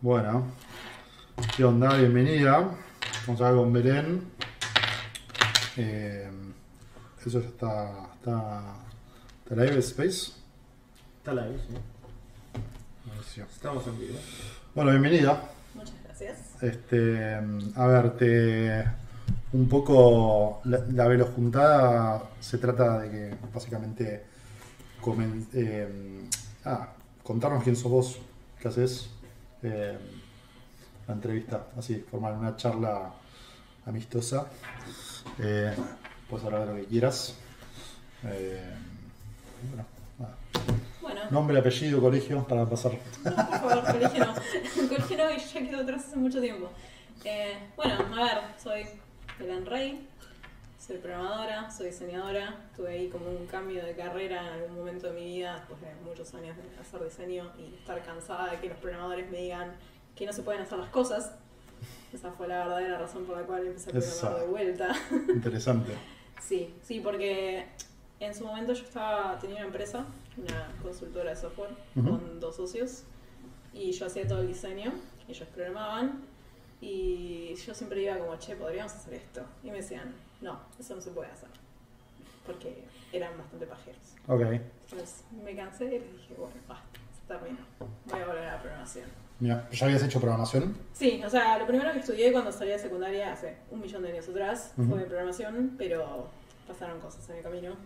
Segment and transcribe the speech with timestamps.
[0.00, 0.46] Bueno,
[1.56, 1.96] ¿qué onda?
[1.96, 2.70] Bienvenida.
[3.26, 4.22] Vamos a ver con Belén.
[5.76, 6.30] Eh,
[7.24, 8.62] eso ya está, está,
[9.42, 10.32] está live Space.
[11.18, 13.40] Está live, sí.
[13.40, 14.18] Estamos en vivo.
[14.74, 15.42] Bueno, bienvenida.
[15.74, 16.38] Muchas gracias.
[16.62, 17.34] Este,
[17.76, 18.84] a ver, te,
[19.52, 24.24] un poco la, la velojuntada se trata de que básicamente
[25.02, 26.28] comen- eh,
[26.64, 26.88] ah,
[27.22, 28.18] contarnos quién sos vos,
[28.60, 29.10] qué haces,
[29.62, 29.98] eh,
[31.06, 33.12] la entrevista, así, formar una charla
[33.86, 34.46] amistosa.
[35.38, 35.74] Eh,
[36.28, 37.34] puedes hablar de lo que quieras.
[38.24, 38.74] Eh,
[39.68, 39.84] bueno,
[40.18, 40.36] nada.
[41.00, 42.92] Bueno, Nombre, apellido, colegio, para pasar.
[43.24, 44.34] no, por favor, colegio no.
[44.88, 46.70] colegio no, que ya quedó atrás hace mucho tiempo.
[47.24, 48.84] Eh, bueno, a ver, soy
[49.38, 50.06] Belén Rey,
[50.88, 52.70] soy programadora, soy diseñadora.
[52.74, 55.94] Tuve ahí como un cambio de carrera en algún momento de mi vida, después de
[56.02, 59.76] muchos años de hacer diseño y estar cansada de que los programadores me digan
[60.16, 61.32] que no se pueden hacer las cosas.
[62.10, 64.96] Esa fue la verdadera razón por la cual empecé a programar de vuelta.
[65.28, 65.92] Interesante.
[66.40, 67.66] Sí, sí, porque
[68.18, 70.06] en su momento yo estaba tenía una empresa,
[70.38, 72.08] una consultora de software, Ujú.
[72.08, 73.02] con dos socios,
[73.74, 74.90] y yo hacía todo el diseño,
[75.28, 76.22] ellos programaban,
[76.80, 79.42] y yo siempre iba como, che, podríamos hacer esto.
[79.62, 81.48] Y me decían, no, eso no se puede hacer,
[82.46, 84.14] porque eran bastante pajeros.
[84.26, 84.40] Ok.
[84.90, 87.58] Entonces me cansé y dije, bueno, basta, se terminó,
[88.06, 89.08] voy a volver a la programación.
[89.40, 90.76] Mira, ¿ya habías hecho programación?
[90.92, 94.10] Sí, o sea, lo primero que estudié cuando salí de secundaria hace un millón de
[94.12, 96.28] años atrás fue programación, pero
[96.66, 97.76] pasaron cosas en el camino,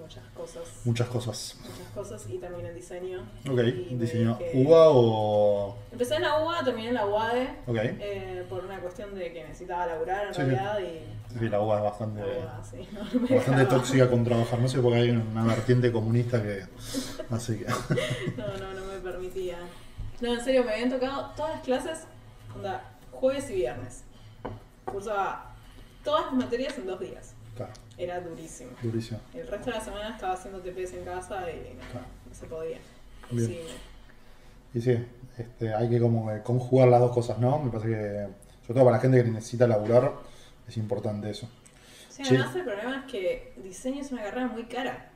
[0.00, 1.56] muchas cosas, Muchas cosas.
[1.62, 3.20] muchas cosas, y terminé en diseño.
[3.50, 5.76] Ok, diseño UBA o.
[5.92, 7.76] Empecé en la UBA, terminé en la UADE, Ok.
[7.82, 11.76] eh, por una cuestión de que necesitaba laburar en Sí, realidad, y Sí, la UBA
[11.78, 13.68] es bastante, la UBA, sí, no, no me bastante dejaba.
[13.68, 14.58] tóxica con trabajar.
[14.58, 16.64] No sé porque hay una vertiente comunista que.
[17.30, 17.66] Así que.
[18.36, 19.58] No, no, no me permitía.
[20.20, 21.98] No, en serio, me habían tocado todas las clases,
[22.54, 24.04] onda, jueves y viernes.
[24.84, 25.54] Cursaba
[26.04, 27.34] todas las materias en dos días.
[27.66, 28.70] Claro, Era durísimo.
[28.82, 29.20] durísimo.
[29.34, 32.06] El resto de la semana estaba haciendo TPS en casa y no, Claro.
[32.28, 32.78] no se podía.
[33.30, 33.46] Bien.
[33.46, 33.60] Sí,
[34.72, 37.58] Y sí, este, hay que como que conjugar las dos cosas, ¿no?
[37.58, 38.28] Me parece que.
[38.62, 40.12] Sobre todo para la gente que necesita laburar,
[40.68, 41.48] es importante eso.
[42.08, 42.34] Sí, Sí.
[42.36, 45.10] además el problema es que diseño es una carrera muy cara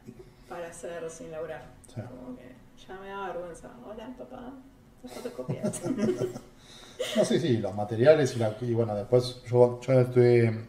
[0.49, 1.65] para hacer sin laburar.
[1.87, 2.01] Sí.
[2.03, 2.53] Como que
[2.87, 3.71] ya me da vergüenza.
[3.87, 4.53] Hola, papá,
[5.09, 5.81] fotocopias.
[7.17, 10.61] No, sí, sí, los materiales y, la- y bueno, después yo, yo estudié,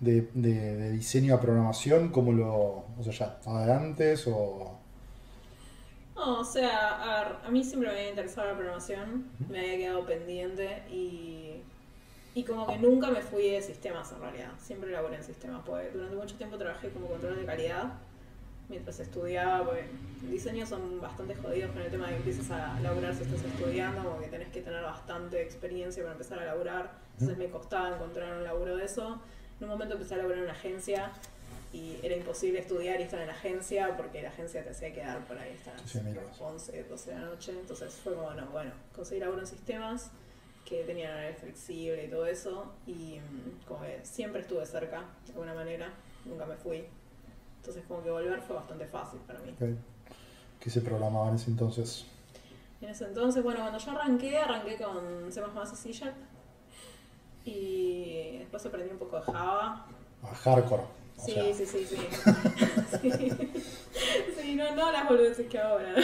[0.00, 2.54] de, de- de diseño a programación, cómo lo.
[2.98, 4.78] O sea, ya estaba antes o.
[6.14, 9.76] No, o sea, a, ver, a mí siempre me había interesado la programación, me había
[9.78, 11.62] quedado pendiente y,
[12.34, 15.90] y como que nunca me fui de sistemas en realidad, siempre laboré en sistemas, porque
[15.92, 17.94] durante mucho tiempo trabajé como control de calidad
[18.70, 19.80] mientras estudiaba, porque
[20.22, 23.42] en diseño son bastante jodidos con el tema de que empieces a laburar si estás
[23.42, 27.94] estudiando, como que tenés que tener bastante experiencia para empezar a laburar, entonces me costaba
[27.94, 29.20] encontrar un laburo de eso.
[29.58, 31.12] En un momento empecé a laburar en una agencia
[31.72, 35.24] y era imposible estudiar y estar en la agencia porque la agencia te hacía quedar
[35.26, 36.40] por ahí hasta Sí, horas.
[36.40, 37.52] 11, 12 de la noche.
[37.52, 40.10] Entonces fue como, no, bueno, conseguí laburo en sistemas
[40.64, 42.72] que tenían horario flexible y todo eso.
[42.86, 45.92] Y mm, como que siempre estuve cerca, de alguna manera,
[46.24, 46.84] nunca me fui.
[47.60, 49.50] Entonces como que volver fue bastante fácil para mí.
[49.52, 49.68] ok,
[50.58, 52.06] que se programaba en ese entonces?
[52.80, 56.14] En ese entonces, bueno, cuando yo arranqué, arranqué con C++ y C Sharp.
[57.44, 59.86] Y después aprendí un poco de Java.
[60.22, 60.82] A hardcore.
[60.82, 61.96] O Sí, sea, sí, sí, sí.
[63.02, 63.52] sí.
[64.40, 65.94] Sí, no, no las boludeces que ahora.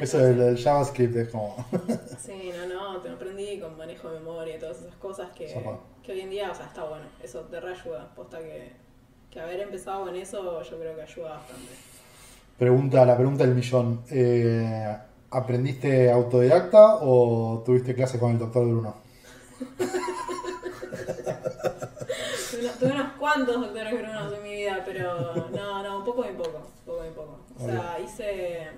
[0.00, 1.56] Eso del, del JavaScript es como.
[2.18, 5.52] Sí, no, no, te aprendí con manejo de memoria y todas esas cosas que,
[6.02, 7.04] que hoy en día, o sea, está bueno.
[7.22, 8.14] Eso te reayuda.
[8.14, 8.72] Posta que,
[9.34, 11.68] que haber empezado con eso yo creo que ayuda bastante.
[12.58, 14.02] Pregunta, la pregunta del millón.
[14.10, 14.96] Eh,
[15.30, 18.94] ¿Aprendiste autodidacta o tuviste clases con el doctor Bruno?
[22.78, 26.68] Tuve unos- cuantos doctores Brunos en mi vida, pero no, no, un poco y poco,
[26.86, 27.40] poco y poco.
[27.58, 28.68] O sea, hice,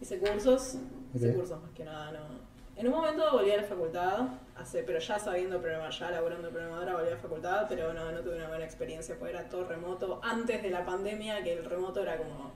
[0.00, 0.76] hice cursos,
[1.14, 2.39] hice cursos más que nada, no.
[2.80, 4.20] En un momento volví a la facultad,
[4.56, 8.10] hace, pero ya sabiendo programar, ya laburando de programadora, volví a la facultad, pero no,
[8.10, 10.18] no tuve una buena experiencia, porque era todo remoto.
[10.22, 12.52] Antes de la pandemia, que el remoto era como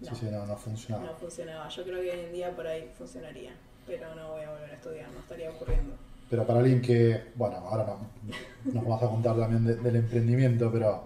[0.00, 0.14] Sí, No.
[0.16, 1.04] sí, no, no funcionaba.
[1.04, 1.68] no funcionaba.
[1.68, 3.52] Yo creo que hoy en día por ahí funcionaría,
[3.86, 5.94] pero no voy a volver a estudiar, no estaría ocurriendo.
[6.30, 10.72] Pero para alguien que, bueno, ahora no, nos vas a contar también de- del emprendimiento,
[10.72, 11.04] pero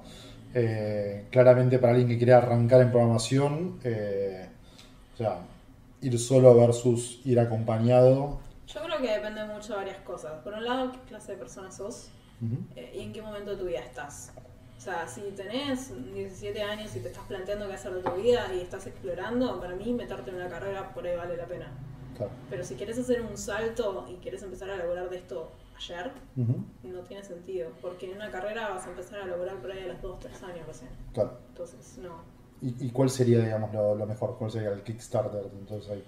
[0.55, 4.47] eh, claramente para alguien que quiere arrancar en programación, eh,
[5.15, 5.39] o sea,
[6.07, 8.39] ir solo versus ir acompañado.
[8.67, 10.33] Yo creo que depende mucho de varias cosas.
[10.43, 12.09] Por un lado, qué clase de persona sos
[12.41, 14.33] Ujú, eh, y en qué momento de tu vida estás.
[14.77, 18.47] O sea, si tenés 17 años y te estás planteando qué hacer de tu vida
[18.55, 21.73] y estás explorando, para mí meterte en una carrera por ahí vale la pena.
[22.17, 22.31] claro.
[22.51, 26.65] Pero si quieres hacer un salto y quieres empezar a laburar de esto ayer, Ujú,
[26.85, 27.71] no tiene sentido.
[27.81, 30.43] Porque en una carrera vas a empezar a laburar por ahí a los 2 3
[30.45, 30.91] años recién.
[31.13, 31.39] claro.
[31.49, 32.36] Entonces, no.
[32.67, 34.37] ¿Y, y cuál sería, digamos, lo, lo mejor?
[34.37, 35.45] ¿Cuál sería el Kickstarter?
[35.61, 36.05] Entonces ahí.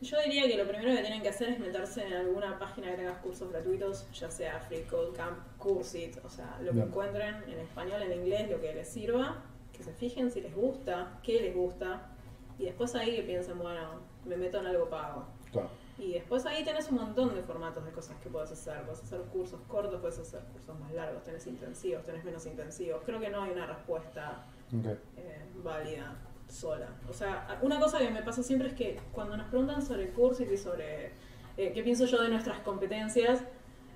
[0.00, 2.96] Yo diría que lo primero que tienen que hacer es meterse en alguna página que
[2.96, 6.88] tenga cursos gratuitos, ya sea Free Code Camp, Cursit, o sea, lo que Bien.
[6.88, 11.20] encuentren en español, en inglés, lo que les sirva, que se fijen si les gusta,
[11.22, 12.08] qué les gusta,
[12.58, 15.26] y después ahí que piensen, bueno, me meto en algo pago.
[15.52, 15.68] Claro.
[15.98, 18.82] Y después ahí tenés un montón de formatos de cosas que puedes hacer.
[18.82, 23.02] Puedes hacer cursos cortos, puedes hacer cursos más largos, tenés intensivos, tenés menos intensivos.
[23.04, 24.46] Creo que no hay una respuesta
[24.78, 24.86] Ok.
[25.16, 26.14] eh, válida
[26.48, 26.88] sola.
[27.08, 30.50] O sea, una cosa que me pasa siempre es que cuando nos preguntan sobre Cursit
[30.52, 31.12] y sobre
[31.56, 33.40] eh, qué pienso yo de nuestras competencias,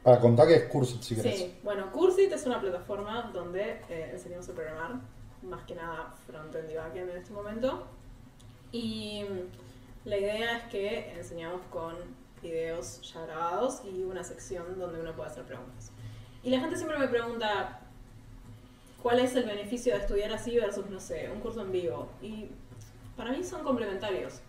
[0.03, 1.39] Para contar que es Cursit, si querés.
[1.39, 4.95] sí, bueno, Cursit es una plataforma donde eh, enseñamos a programar,
[5.43, 7.87] más que nada frontend y backend en este momento.
[8.73, 11.95] Y mm, la idea es que enseñamos con
[12.43, 15.91] videos ya grabados y una sección donde uno puede hacer preguntas.
[16.43, 17.81] Y la gente siempre me pregunta,
[19.07, 22.09] ¿cuál es el beneficio de estudiar así versus, no sé, un curso en vivo?
[22.21, 22.47] Y
[23.17, 24.41] para mí son complementarios.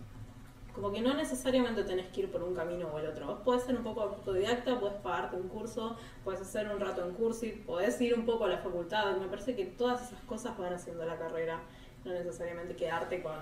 [0.73, 3.27] Como que no necesariamente tenés que ir por un camino o el otro.
[3.27, 7.13] Vos podés ser un poco autodidacta, podés pagarte un curso, podés hacer un rato en
[7.13, 9.15] Cursit, podés ir un poco a la facultad.
[9.17, 11.59] Me parece que todas esas cosas van haciendo la carrera,
[12.03, 13.35] no necesariamente quedarte con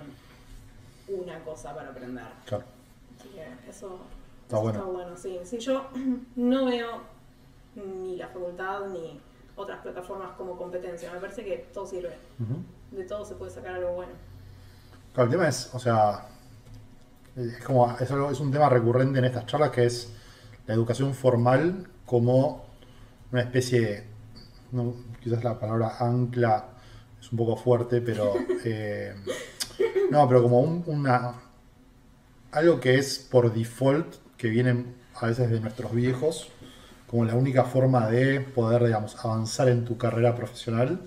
[1.08, 2.26] una cosa para aprender.
[2.46, 2.66] Claro.
[3.18, 4.02] Así que eso
[4.42, 4.80] Está eso bueno.
[4.80, 5.40] Está bueno, sí.
[5.46, 5.88] Sí, yo
[6.36, 7.04] no veo
[7.76, 9.22] ni la facultad ni
[9.56, 11.12] otras plataformas como competencia.
[11.12, 12.16] Me parece que todo sirve.
[12.40, 12.98] Ujú.
[12.98, 14.12] De todo se puede sacar algo bueno.
[15.14, 16.28] Claro, el tema es, o sea,
[17.36, 20.12] es como, es, algo, es un tema recurrente en estas charlas que es
[20.68, 22.66] la educación formal como
[23.32, 24.04] una especie, de-
[24.72, 26.66] no, quizás la palabra ancla
[27.20, 28.34] es un poco fuerte, pero
[28.66, 29.16] eh,
[30.12, 31.34] no, pero como un- una
[32.52, 34.86] algo que es por default que viene
[35.16, 36.50] a veces de nuestros viejos
[37.08, 41.00] como la única forma de poder, digamos, avanzar en tu carrera profesional.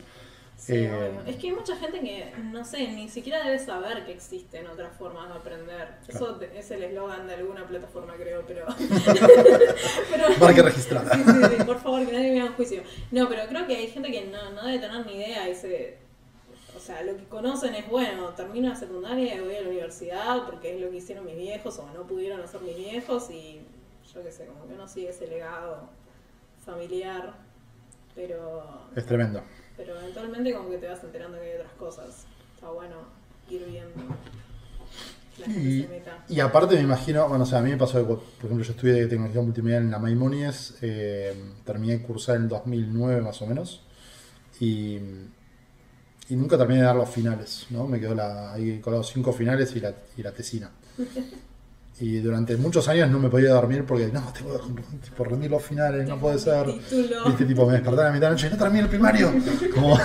[0.57, 1.13] Sí, Eh.
[1.27, 4.95] Es que hay mucha gente que, no sé, ni siquiera debe saber que existen otras
[4.97, 5.89] formas de aprender.
[6.09, 8.67] Eso es el eslogan de alguna plataforma, creo, pero...
[10.11, 11.15] pero Marca registrada.
[11.15, 12.83] Sí, sí, sí, por favor, que nadie me haga un juicio.
[13.13, 15.49] No, pero creo que hay gente que no, no debe tener ni idea.
[15.49, 15.99] Y se,
[16.77, 20.45] o sea, lo que conocen es, bueno, termino la secundaria y voy a la universidad
[20.45, 23.61] porque es lo que hicieron mis viejos o no pudieron hacer mis viejos y
[24.15, 25.89] yo qué sé, como que uno sigue ese legado
[26.65, 27.35] familiar.
[28.15, 28.65] Pero,
[28.97, 29.43] Es tremendo.
[29.77, 32.25] pero eventualmente como que te vas enterando que hay otras cosas.
[32.55, 32.97] Está bueno
[33.49, 33.95] ir viendo.
[35.39, 36.25] La gente Y, se meta.
[36.29, 39.07] y aparte me imagino, bueno, o sea, a mí me pasó por ejemplo, yo estudié
[39.07, 41.33] tecnología multimedia en la Maimonides, eh,
[41.65, 43.83] terminé de cursar en el 2009 más o menos,
[44.59, 44.97] y,
[46.29, 47.87] y nunca terminé de dar los finales, ¿no?
[47.87, 50.73] Me quedó la, ahí con los cinco finales y la, y la tesina.
[52.01, 54.59] Y durante muchos años no me podía dormir porque, no, tengo
[55.03, 56.67] tipo, rendir los finales, no puede ser.
[57.27, 59.33] Viste, tipo, me despertaba a la mitad de la noche, no terminé el primario.
[59.75, 59.99] Como...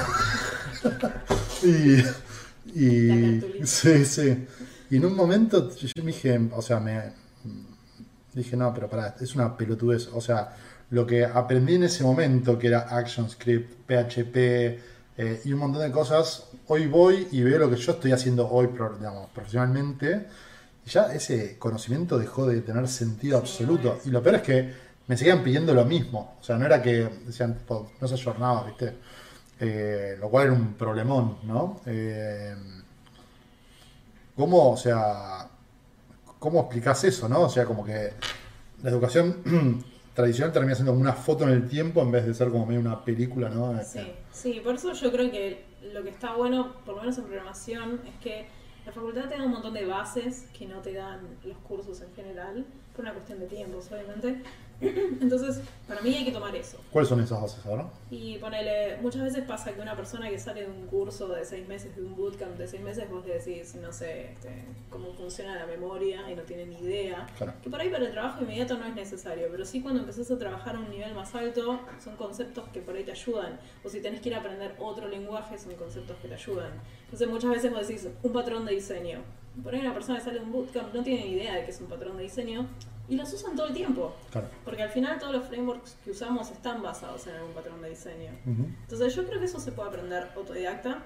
[1.64, 4.48] y, y sí, sí.
[4.90, 7.14] Y en un momento yo me dije, o sea, me
[8.34, 10.10] dije, no, pero pará, es una pelotudez.
[10.14, 10.56] O sea,
[10.90, 14.38] lo que aprendí en ese momento, que era ActionScript, PHP
[15.18, 18.50] eh, y un montón de cosas, hoy voy y veo lo que yo estoy haciendo
[18.50, 20.28] hoy, digamos, profesionalmente.
[20.86, 24.00] Ya ese conocimiento dejó de tener sentido absoluto.
[24.06, 24.74] Y lo peor es que
[25.08, 26.38] me seguían pidiendo lo mismo.
[26.40, 28.96] O sea, no era que decían, no se ayornaba, ¿viste?
[29.60, 31.82] Eh, lo cual era un problemón, ¿no?
[31.86, 32.56] Eh,
[34.36, 35.48] ¿Cómo, o sea,
[36.40, 37.42] cómo explicás eso, no?
[37.42, 38.12] O sea, como que
[38.82, 42.50] la educación tradicional termina siendo como una foto en el tiempo en vez de ser
[42.50, 43.80] como medio una película, ¿no?
[43.84, 44.00] Sí,
[44.32, 45.64] sí, por eso yo creo que
[45.94, 48.48] lo que está bueno, por lo menos en programación, es que
[48.86, 52.14] la facultad te da un montón de bases que no te dan los cursos en
[52.14, 54.42] general, por una cuestión de tiempos, obviamente.
[55.22, 56.78] Entonces, para mí hay que tomar eso.
[56.92, 57.90] ¿Cuáles son esas bases ahora?
[58.10, 61.68] Y ponele, muchas veces pasa que una persona que sale de un curso de seis
[61.68, 65.56] meses, de un bootcamp de seis meses, vos le decís, no sé, este, cómo funciona
[65.56, 67.28] la memoria y no tiene ni idea.
[67.38, 67.54] Claro.
[67.62, 70.38] Que por ahí para el trabajo inmediato no es necesario, pero sí cuando empezás a
[70.38, 73.60] trabajar a un nivel más alto, son conceptos que por ahí te ayudan.
[73.84, 76.72] O si tenés que ir a aprender otro lenguaje, son conceptos que te ayudan.
[77.06, 79.22] Entonces muchas veces vos decís, un patrón de diseño.
[79.62, 81.72] Por ahí una persona que sale de un bootcamp no tiene ni idea de qué
[81.72, 82.68] es un patrón de diseño
[83.08, 84.16] y los usan todo el tiempo.
[84.32, 84.48] Claro.
[84.64, 88.32] Porque al final todos los frameworks que usamos están basados en algún patrón de diseño.
[88.46, 88.66] Ujú.
[88.82, 91.04] Entonces yo creo que eso se puede aprender autodidacta,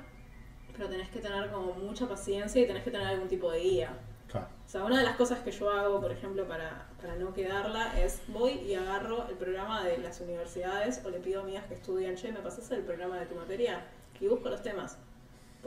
[0.74, 3.98] pero tenés que tener como mucha paciencia y tenés que tener algún tipo de guía.
[4.28, 4.48] Claro.
[4.66, 7.98] O sea, una de las cosas que yo hago, por ejemplo, para, para no quedarla,
[8.00, 11.76] es voy y agarro el programa de las universidades o le pido a amigas que
[11.76, 13.86] estudian, che, ¿me pasas el programa de tu materia?
[14.20, 14.98] Y busco los temas.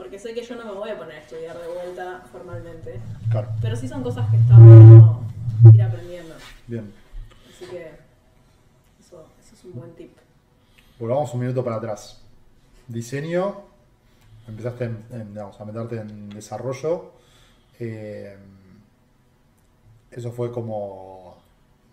[0.00, 2.98] Porque sé que yo no me voy a poner a estudiar de vuelta formalmente.
[3.30, 3.48] Claro.
[3.60, 5.24] Pero sí son cosas que está bueno
[5.74, 6.34] ir aprendiendo.
[6.66, 6.90] Bien.
[7.54, 7.90] Así que
[8.98, 10.16] eso, eso es un buen tip.
[10.98, 12.18] Volvamos un minuto para atrás.
[12.88, 13.60] Diseño.
[14.48, 17.12] Empezaste en- en, digamos, a meterte en desarrollo.
[17.78, 18.36] eh,
[20.10, 21.36] eso fue como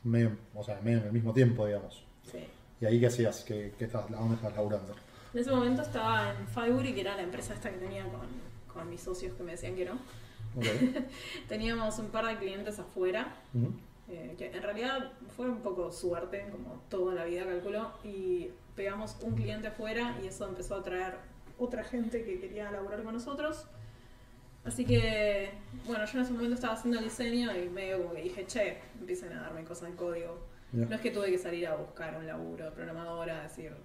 [0.06, 2.04] medio, o sea, medio en el mismo tiempo, digamos.
[2.32, 2.40] Sí.
[2.82, 3.44] ¿Y ahí qué hacías?
[3.44, 4.96] ¿Qué, qué estás, ¿A dónde estás laburando?
[5.38, 8.26] En ese momento estaba en Fibury, que era la empresa esta que tenía con,
[8.74, 10.00] con mis socios que me decían que no.
[11.48, 13.36] Teníamos un par de clientes afuera,
[14.10, 18.50] eh, que en realidad fue un poco suerte, como todo en la vida calculo, y
[18.76, 21.14] pegamos un cliente afuera y eso empezó a traer
[21.60, 23.68] otra gente que quería laburar con nosotros.
[24.66, 25.52] Así que,
[25.86, 28.80] bueno, yo en ese momento estaba haciendo el diseño y medio como que dije, che,
[29.00, 30.48] empiecen a darme cosas de código.
[30.72, 33.76] No es que tuve que salir a buscar un laburo de programadora, decir,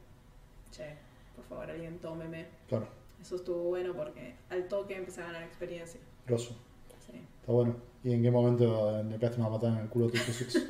[0.71, 2.46] che, por favor, alguien tómeme.
[2.68, 2.86] Claro.
[3.20, 6.00] Eso estuvo bueno porque al toque empecé a ganar experiencia.
[6.26, 6.56] Grosso.
[7.06, 7.20] Sí.
[7.40, 7.76] Está bueno.
[8.04, 10.56] ¿Y en qué momento le pegaste una patada en el culo a socios?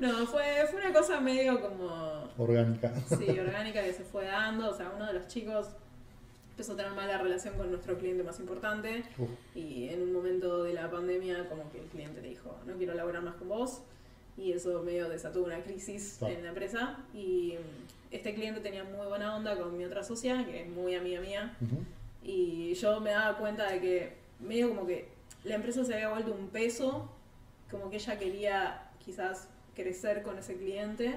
[0.00, 2.92] No, fue, fue una cosa medio como, Orgánica.
[3.08, 4.70] sí, orgánica que se fue dando.
[4.70, 5.68] O sea, uno de los chicos
[6.50, 10.62] empezó a tener mala relación con nuestro cliente más importante Uf, y en un momento
[10.62, 13.80] de la pandemia como que el cliente le dijo, no quiero laburar más con vos.
[14.36, 16.34] Y eso medio desató una crisis Claro.
[16.34, 16.98] en la empresa.
[17.14, 17.54] Y
[18.10, 21.56] este cliente tenía muy buena onda con mi otra socia, que es muy amiga mía.
[22.22, 25.08] Y yo me daba cuenta de que medio como que
[25.44, 27.10] la empresa se había vuelto un peso,
[27.70, 31.16] como que ella quería quizás crecer con ese cliente.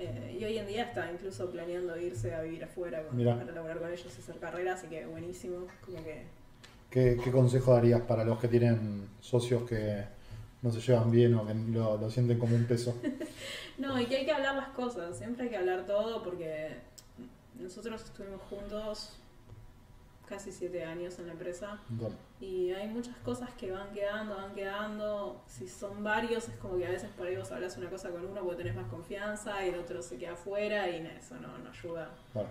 [0.00, 3.78] eh, y hoy en día está incluso planeando irse a vivir afuera con- para laburar
[3.80, 5.66] con ellos y hacer carrera, así que buenísimo.
[5.84, 6.22] Como que
[6.88, 10.04] ¿Qué, qué consejo darías para los que tienen socios que
[10.62, 12.94] no se llevan bien o que lo, lo sienten como un peso?
[13.78, 16.78] No, y que hay que hablar las cosas, siempre hay que hablar todo porque
[17.54, 19.16] nosotros estuvimos juntos
[20.28, 24.54] casi siete años en la empresa Bueno, y hay muchas cosas que van quedando, van
[24.54, 25.42] quedando.
[25.46, 28.24] Si son varios, es como que a veces por ahí vos hablas una cosa con
[28.24, 31.70] uno porque tenés más confianza y el otro se queda afuera y eso no, no
[31.70, 32.48] ayuda, claro.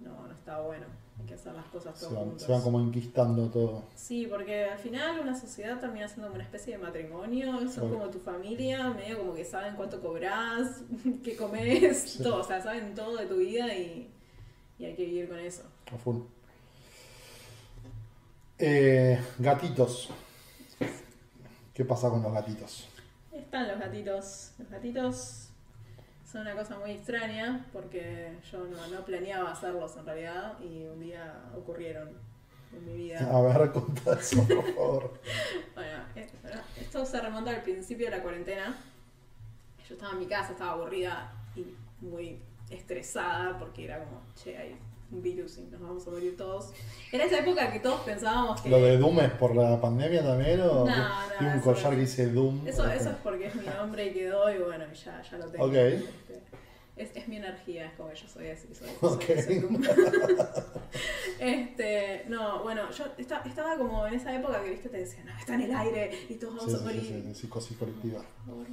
[0.00, 0.86] No, no está bueno.
[1.20, 2.42] Hay que hacer las cosas Se todos van, juntos.
[2.46, 3.84] se van como enquistando todo.
[3.94, 7.98] Sí, porque al final una sociedad termina siendo como una especie de matrimonio, son Obvio.
[7.98, 10.80] como tu familia, medio como que saben cuánto cobras,
[11.24, 12.22] qué comes, Sí.
[12.22, 14.10] todo, o sea, saben todo de tu vida y,
[14.78, 15.62] y hay que vivir con eso.
[15.92, 16.16] A full.
[18.58, 20.08] Eh, gatitos.
[21.74, 22.88] ¿Qué pasa con los gatitos?
[23.32, 25.49] Están los gatitos, los gatitos
[26.30, 31.00] son una cosa muy extraña porque yo no, no planeaba hacerlos en realidad y un
[31.00, 32.10] día ocurrieron
[32.72, 33.28] en mi vida.
[33.32, 35.20] A ver, contá eso, por favor.
[35.74, 36.28] Bueno, eh,
[36.80, 38.76] esto se remonta al principio de la cuarentena.
[39.88, 42.40] Yo estaba en mi casa, estaba aburrida y muy
[42.70, 44.76] estresada porque era como, che, hay
[45.10, 46.72] un virus y nos vamos a morir todos.
[47.12, 48.68] Era esa época que todos pensábamos que...
[48.68, 50.60] ¿Lo de Doom es por la pandemia también?
[50.60, 52.66] ¿O No, no, un collar que dice Doom?
[52.66, 55.64] Eso, eso es porque es mi nombre y quedó y bueno, ya, ya lo tengo.
[55.64, 55.74] Ok.
[55.74, 56.40] Este,
[57.02, 58.68] es, es mi energía, es como yo soy así.
[58.74, 59.24] Soy, soy- Ok.
[59.44, 59.82] soy Doom.
[61.38, 65.36] este, no, bueno, yo esta- estaba como en esa época que viste te decían, no,
[65.38, 67.00] está en el aire y todos vamos Sí, a sí, morir.
[67.02, 68.22] sí, sí, psicosis colectiva.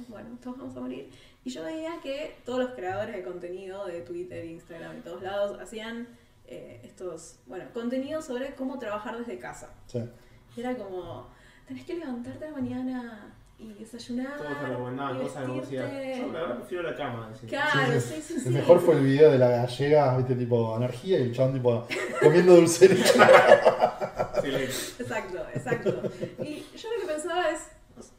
[0.08, 1.10] Bueno, todos vamos a morir.
[1.44, 5.58] Y yo veía que todos los creadores de contenido de Twitter, Instagram y todos lados
[5.60, 6.08] hacían
[6.46, 9.70] eh, estos, bueno, contenidos sobre cómo trabajar desde casa.
[9.86, 10.00] Sí.
[10.56, 11.28] Y era como,
[11.66, 14.36] tenés que levantarte a la mañana y desayunar.
[14.36, 15.84] Todos recomendaban cosas de universidad.
[15.84, 16.20] vestirte".
[16.20, 17.30] Yo la verdad prefiero la cama.
[17.30, 17.48] decía.
[17.48, 18.48] Claro, Sí, sí, sí, sí.
[18.48, 21.86] El mejor fue el video de la gallega, viste, tipo energía y el chabón tipo
[22.22, 23.12] comiendo dulce leche.
[24.42, 26.02] Sí, le- Exacto, exacto.
[26.42, 27.60] Y yo lo que pensaba es,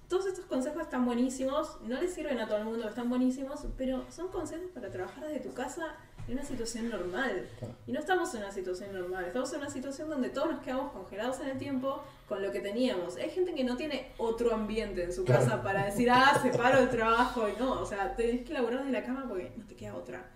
[0.10, 4.06] todos estos consejos están buenísimos, no les sirven a todo el mundo, están buenísimos, pero
[4.12, 5.96] son consejos para trabajar desde tu casa
[6.28, 7.48] en una situación normal.
[7.88, 10.92] Y no estamos en una situación normal, estamos en una situación donde todos nos quedamos
[10.92, 13.18] congelados en el tiempo con lo que teníamos.
[13.18, 15.44] Hay gente que no tiene otro ambiente en su Claro.
[15.44, 18.92] casa para decir, ah, separo el trabajo y no, o sea, tenés que laburar desde
[18.92, 20.30] la cama porque no te queda otra.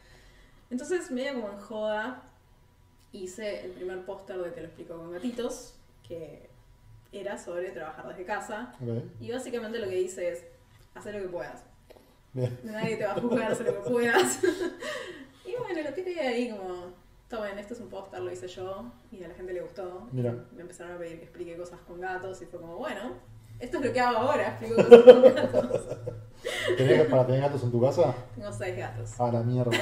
[0.72, 2.24] Entonces, medio como en joda,
[3.12, 5.76] hice el primer póster de Te lo explico con gatitos,
[6.08, 6.50] que
[7.12, 8.74] era sobre trabajar desde casa.
[9.22, 10.44] Y básicamente lo que dice es,
[10.96, 11.64] hacer lo que puedas.
[12.34, 12.60] Bien.
[12.64, 14.40] Nadie te va a juzgar, haz lo que puedas.
[15.46, 16.92] y bueno, lo tiré ahí como,
[17.36, 20.08] tomen, este es un póster, lo hice yo, y a la gente le gustó.
[20.12, 20.34] Mira.
[20.56, 23.13] Me empezaron a pedir que explique cosas con gatos, y fue como, bueno,
[23.60, 25.88] esto es lo que hago ahora, explico cosas con gatos.
[26.78, 28.13] ¿Tenés, ¿Para tener gatos en tu casa?
[28.36, 29.12] Tengo seis gatos.
[29.20, 29.72] Ah, la mierda.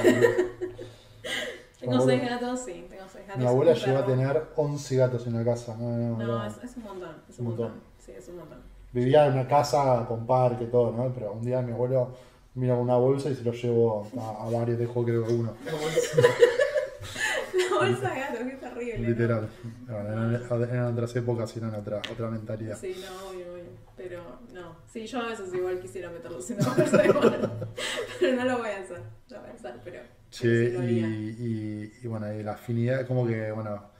[1.80, 3.42] Tengo seis gatos, sí, tengo seis gatos.
[3.42, 5.76] Mi abuela llegó a tener 11 gatos en la casa.
[5.76, 6.46] No, no, No, no.
[6.46, 7.70] es, es un montón, es Un un montón.
[7.72, 7.88] montón.
[7.98, 8.58] Sí, es un montón.
[8.92, 11.12] Vivía en una casa con parque, todo, ¿no?
[11.12, 12.10] Pero un día mi abuelo
[12.54, 15.54] vino con una bolsa y se lo llevó a, a varios, dejó creo que uno.
[17.90, 18.98] Bolsa de gatos, qué terrible.
[18.98, 19.08] ¿no?
[19.08, 19.48] Literal.
[19.86, 22.78] Bueno, eran, eran otras épocas y eran otra, otra mentalidad.
[22.78, 23.64] Sí, no, obvio, obvio.
[23.96, 24.22] Pero
[24.52, 24.76] no.
[24.92, 27.52] Sí, yo a veces igual quisiera meterlos en una bolsa de bola.
[28.20, 28.98] Pero no lo voy a hacer.
[28.98, 30.00] No lo voy a hacer, pero.
[30.30, 33.91] Che, pero sí y, y, y bueno, y la afinidad, como que, bueno,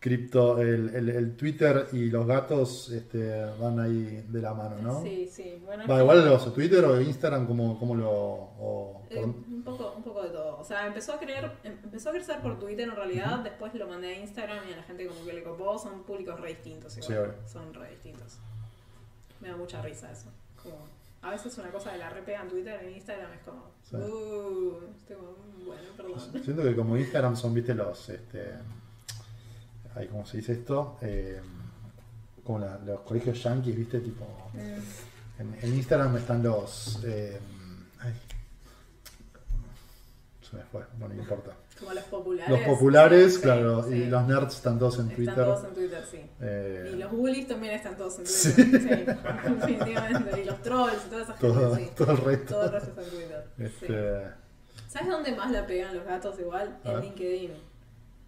[0.00, 5.02] cripto, el, el, el Twitter y los gatos este, van ahí de la mano, ¿no?
[5.02, 5.62] Sí, sí.
[5.64, 8.10] Bueno, Va, igual los Twitter o Instagram, ¿cómo, cómo lo...?
[8.10, 10.58] o- eh, un, poco, un poco de todo.
[10.58, 13.86] O sea, empezó a, creer, em- empezó a crecer por Twitter en realidad, después lo
[13.88, 15.78] mandé a Instagram y a la gente como que le copó.
[15.78, 16.96] Son públicos re distintos.
[16.96, 17.34] igual.
[17.44, 17.52] Sí.
[17.52, 18.38] Son re distintos.
[19.40, 20.30] Me da mucha risa eso.
[20.62, 20.76] Como,
[21.22, 23.96] a veces una cosa de la repega en Twitter, en Instagram es como, Sí.
[23.96, 25.32] uh, estoy como,
[25.66, 26.42] bueno, perdón.
[26.44, 28.08] Siento que como Instagram son, viste, los...
[28.08, 28.54] Este,
[29.96, 30.96] ay, ¿Cómo se dice esto?
[31.02, 31.40] Eh,
[32.44, 34.24] como la- los colegios yankees, viste, tipo...
[34.54, 35.40] Mm.
[35.40, 37.00] En, en Instagram están los...
[37.04, 37.38] eh,
[38.00, 38.12] ay,
[40.42, 41.52] se me fue, no me importa.
[41.78, 42.50] Como los populares.
[42.50, 43.94] Los populares, Sí, claro, sí.
[43.94, 45.34] y los nerds están todos en Están Twitter.
[45.44, 46.20] todos en Twitter, sí.
[46.40, 48.24] Eh, Y los bullies también están todos en.
[48.24, 49.16] Twitter.
[49.46, 50.40] Sí, definitivamente.
[50.42, 51.90] Y los trolls y toda esa gente, todo, sí.
[51.96, 52.54] todo el resto.
[52.54, 53.48] Todo el resto está en Twitter.
[53.58, 56.78] Este, ¿Sabes dónde más la pegan los gatos igual?
[56.84, 57.00] En.
[57.00, 57.52] LinkedIn.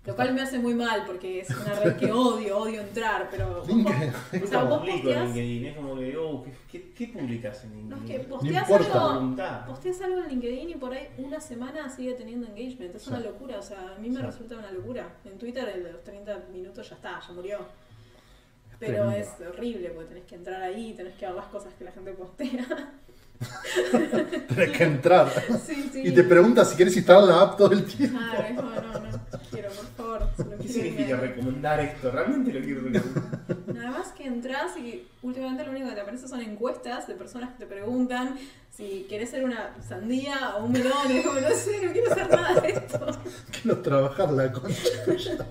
[0.04, 3.62] Lo cual me hace muy mal porque es una red que odio, odio entrar, pero...
[3.64, 4.12] LinkedIn.
[4.42, 5.24] o sea, vos en posteás...
[5.26, 8.18] LinkedIn, es como que, oh, ¿qué, qué, publicas en No, es LinkedIn?
[8.18, 9.64] que importa.
[9.64, 12.92] algo, algo en LinkedIn y por ahí una semana sigue teniendo engagement.
[12.96, 13.24] Es una Sí.
[13.24, 14.22] locura, o sea, a mí me Sí.
[14.26, 15.08] resulta una locura.
[15.24, 17.58] En Twitter el de los 30 minutos ya está, ya murió.
[18.80, 19.16] Pero tremendo.
[19.16, 22.10] es horrible porque tenés que entrar ahí, tenés que ver las cosas que la gente
[22.12, 22.66] postea.
[24.48, 25.32] Tenés que entrar.
[25.66, 26.02] Sí, sí.
[26.04, 28.18] Y te preguntas si quieres instalar la app todo el tiempo.
[28.18, 30.28] Claro, es como, no, no, quiero, por favor.
[30.36, 32.10] si lo ¿Qué quiero significa recomendar esto?
[32.10, 33.74] ¿Realmente lo quiero recomendar?
[33.74, 37.50] Nada más que entras y últimamente lo único que te aparece son encuestas de personas
[37.50, 38.38] que te preguntan
[38.70, 41.10] si querés ser una sandía o un melón.
[41.10, 43.06] Y es como, no sé, no quiero hacer nada de esto.
[43.62, 44.88] Quiero trabajar la concha.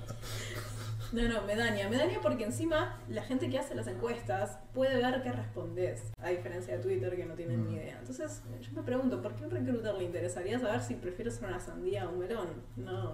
[1.12, 1.90] No, no, me daña.
[1.90, 6.30] Me daña porque encima la gente que hace las encuestas puede ver qué respondes, a
[6.30, 7.76] diferencia de Twitter que no tienen ni Mm.
[7.76, 7.98] idea.
[8.00, 11.50] Entonces, yo me pregunto, ¿por qué a un recruiter le interesaría saber si prefiero ser
[11.50, 12.48] una sandía o un melón?
[12.78, 13.14] No.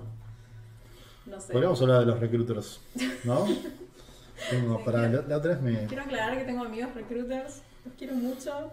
[1.26, 1.54] No sé.
[1.54, 2.80] Podríamos hablar de los recruiters,
[3.24, 3.46] ¿no?
[4.52, 5.86] Tengo Sí, para la, quiero- la otra vez me.
[5.88, 8.72] Quiero aclarar que tengo amigos recruiters, los quiero mucho.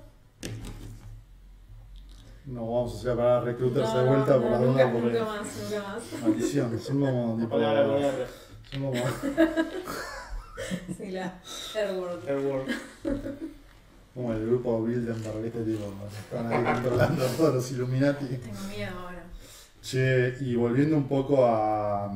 [2.44, 5.18] No vamos a hacer para recruiters No, de vuelta no, por la nunca, duda porque.
[5.18, 6.02] nunca más, nunca más.
[6.22, 7.48] Maldición, son como.
[8.74, 9.02] Son como.
[10.96, 11.40] Sí, la
[11.74, 12.28] Airworld.
[12.28, 12.74] Airworld.
[14.14, 15.84] como el grupo Bilderberg, este tipo.
[15.86, 16.06] ¿no?
[16.06, 18.26] Están ahí controlando a todos los Illuminati.
[18.26, 19.24] Tengo miedo ahora.
[19.82, 22.06] Che, y volviendo un poco a.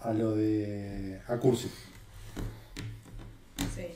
[0.00, 1.20] a lo de.
[1.28, 1.70] a Cursi.
[3.74, 3.86] Sí.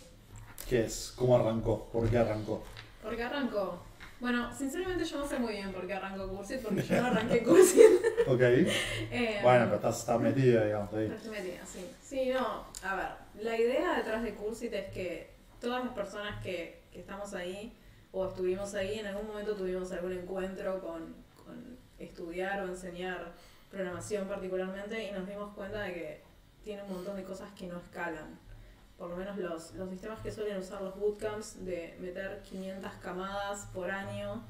[0.69, 1.13] ¿Qué es?
[1.17, 1.89] ¿Cómo arrancó?
[1.93, 2.63] ¿Por qué arrancó?
[3.03, 3.83] ¿Por qué arrancó?
[4.21, 7.43] Bueno, sinceramente yo no sé muy bien por qué arrancó Cursit, porque yo no arranqué
[7.43, 7.83] Cursit.
[8.27, 8.41] Ok.
[8.41, 11.07] Eh, Bueno, pero estás, estás metida, digamos, ahí.
[11.07, 11.91] estoy metida, sí.
[12.03, 16.83] Sí, no, a ver, la idea detrás de Cursit es que todas las personas que,
[16.93, 17.73] que estamos ahí
[18.13, 23.33] o estuvimos ahí, en algún momento tuvimos algún encuentro con, con estudiar o enseñar
[23.71, 26.23] programación particularmente y nos dimos cuenta de que
[26.65, 28.39] tiene un montón de cosas que no escalan.
[28.99, 33.67] Por lo menos los, los sistemas que suelen usar los bootcamps de meter 500 camadas
[33.73, 34.43] por año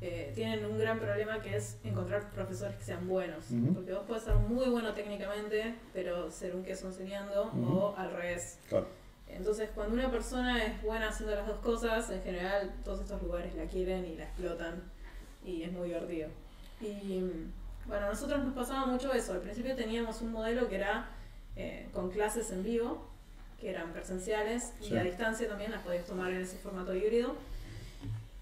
[0.00, 3.50] eh, tienen un gran problema que es encontrar profesores que sean buenos.
[3.50, 3.74] Ujú.
[3.74, 7.78] Porque vos puedes ser muy bueno técnicamente, pero ser un queso enseñando Ujú.
[7.78, 8.58] o al revés.
[8.68, 8.86] Claro.
[9.28, 13.54] Entonces, cuando una persona es buena haciendo las dos cosas, en general todos estos lugares
[13.54, 14.82] la quieren y la explotan
[15.44, 16.28] y es muy divertido.
[16.80, 17.22] Y
[17.86, 19.32] bueno, a nosotros nos pasaba mucho eso.
[19.34, 21.08] Al principio teníamos un modelo que era
[21.56, 23.06] eh, con clases en vivo,
[23.60, 24.94] que eran presenciales Sí.
[24.94, 27.34] y a distancia también las podías tomar en ese formato híbrido.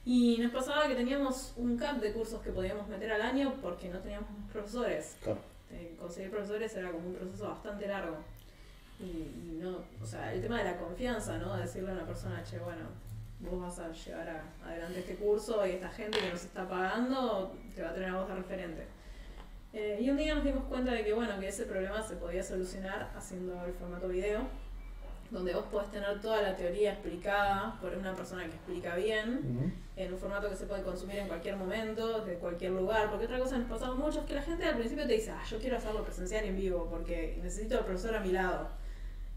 [0.04, 3.88] Y nos pasaba que teníamos un cap de cursos que podíamos meter al año porque
[3.88, 5.16] no teníamos profesores.
[5.22, 5.40] Claro.
[5.70, 8.16] Eh, conseguir profesores era como un proceso bastante largo.
[9.00, 11.56] Y, y no, o sea, el tema de la confianza, ¿no?
[11.56, 12.84] Decirle a una persona, che, bueno,
[13.40, 17.54] vos vas a llevar a- adelante este curso y esta gente que nos está pagando
[17.74, 18.86] te va a tener a vos de referente.
[19.74, 22.42] Eh, y un día nos dimos cuenta de que, bueno, que ese problema se podía
[22.42, 24.40] solucionar haciendo el formato video,
[25.30, 29.70] donde vos podés tener toda la teoría explicada por una persona que explica bien, Ujú.
[29.96, 33.10] en un formato que se puede consumir en cualquier momento, desde cualquier lugar.
[33.10, 35.30] Porque otra cosa que nos pasaba mucho es que la gente al principio te dice,
[35.30, 38.68] ah, yo quiero hacerlo presencial en vivo porque necesito al profesor a mi lado.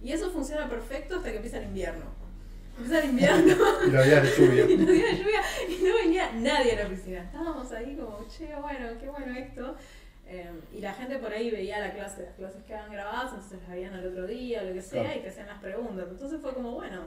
[0.01, 2.06] Y eso funciona perfecto hasta que empieza el invierno.
[2.77, 3.56] Empieza el invierno
[3.88, 4.65] Y la vida de lluvia.
[4.69, 7.23] y no había lluvia y no venía nadie a la oficina.
[7.23, 9.75] Estábamos ahí como, che, bueno, qué bueno esto.
[10.33, 13.59] Eh, y la gente por ahí veía la clase, las clases que eran grabadas, entonces
[13.59, 15.19] las veían al otro día, lo que sea, Claro.
[15.19, 16.07] y te hacían las preguntas.
[16.09, 17.01] Entonces fue como, bueno,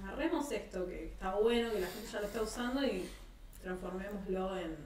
[0.00, 3.08] agarremos esto que está bueno, que la gente ya lo está usando y
[3.62, 4.76] transformémoslo en,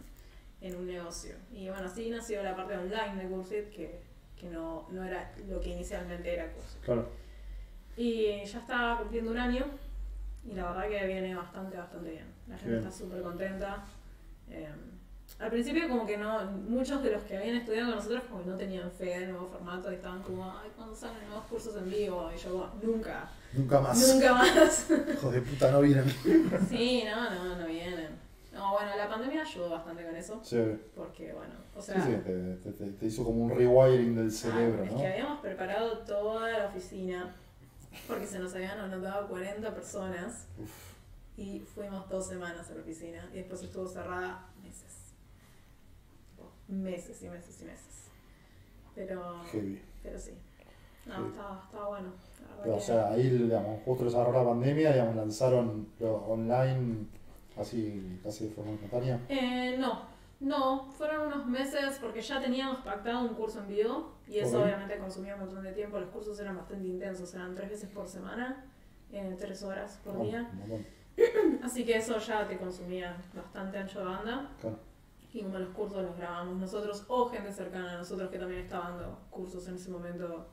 [0.62, 1.34] en un negocio.
[1.52, 4.00] Y bueno, así nació la parte online de Cursit, que,
[4.40, 6.80] que no, no era lo que inicialmente era Cursit.
[6.82, 7.08] Claro.
[7.98, 9.64] Y ya está cumpliendo un año
[10.46, 12.26] y la verdad que viene bastante, bastante bien.
[12.48, 12.86] La gente Bien.
[12.86, 13.84] está súper contenta.
[14.50, 14.68] Eh,
[15.38, 18.50] al principio como que no, muchos de los que habían estudiado con nosotros como que
[18.50, 21.90] no tenían fe del nuevo formato y estaban como, ay, ¿cuándo salen nuevos cursos en
[21.90, 22.30] vivo?
[22.34, 24.14] Y yo, "Bueno, nunca, Nunca más.
[24.14, 24.86] nunca más.
[25.12, 26.08] Hijos de puta no vienen.
[26.68, 28.24] sí, no, no, no vienen.
[28.52, 30.56] No, bueno, la pandemia ayudó bastante con eso, Sí,
[30.94, 32.00] porque bueno, o sea...
[32.02, 34.98] sí, te, te- te- te hizo como un rewiring del cerebro, Ah, es ¿no?
[34.98, 37.34] que habíamos preparado toda la oficina
[38.08, 40.46] porque se nos habían anotado 40 personas
[41.36, 44.95] y fuimos dos semanas a la oficina y después estuvo cerrada meses.
[46.68, 48.10] Meses y meses y meses.
[48.94, 49.80] Pero, Heavy.
[50.02, 50.32] pero sí.
[51.06, 51.22] No, Sí.
[51.30, 52.12] estaba, estaba bueno.
[52.62, 57.06] Pero, o sea, ahí, digamos, justo agarró la pandemia, digamos, lanzaron lo online
[57.58, 59.20] así, casi de forma instantánea.
[59.28, 60.02] Eh, no,
[60.40, 64.98] no, fueron unos meses porque ya teníamos pactado un curso en vivo y eso obviamente
[64.98, 65.98] consumía un montón de tiempo.
[66.00, 68.64] Los cursos eran bastante intensos, eran tres veces por semana,
[69.12, 70.50] eh, tres horas por Ah, día.
[71.62, 74.50] Así que eso ya te consumía bastante ancho de banda.
[74.60, 74.78] Claro.
[75.36, 78.88] Y como los cursos los grabamos nosotros o gente cercana a nosotros que también estaba
[78.88, 80.46] dando cursos en ese momento,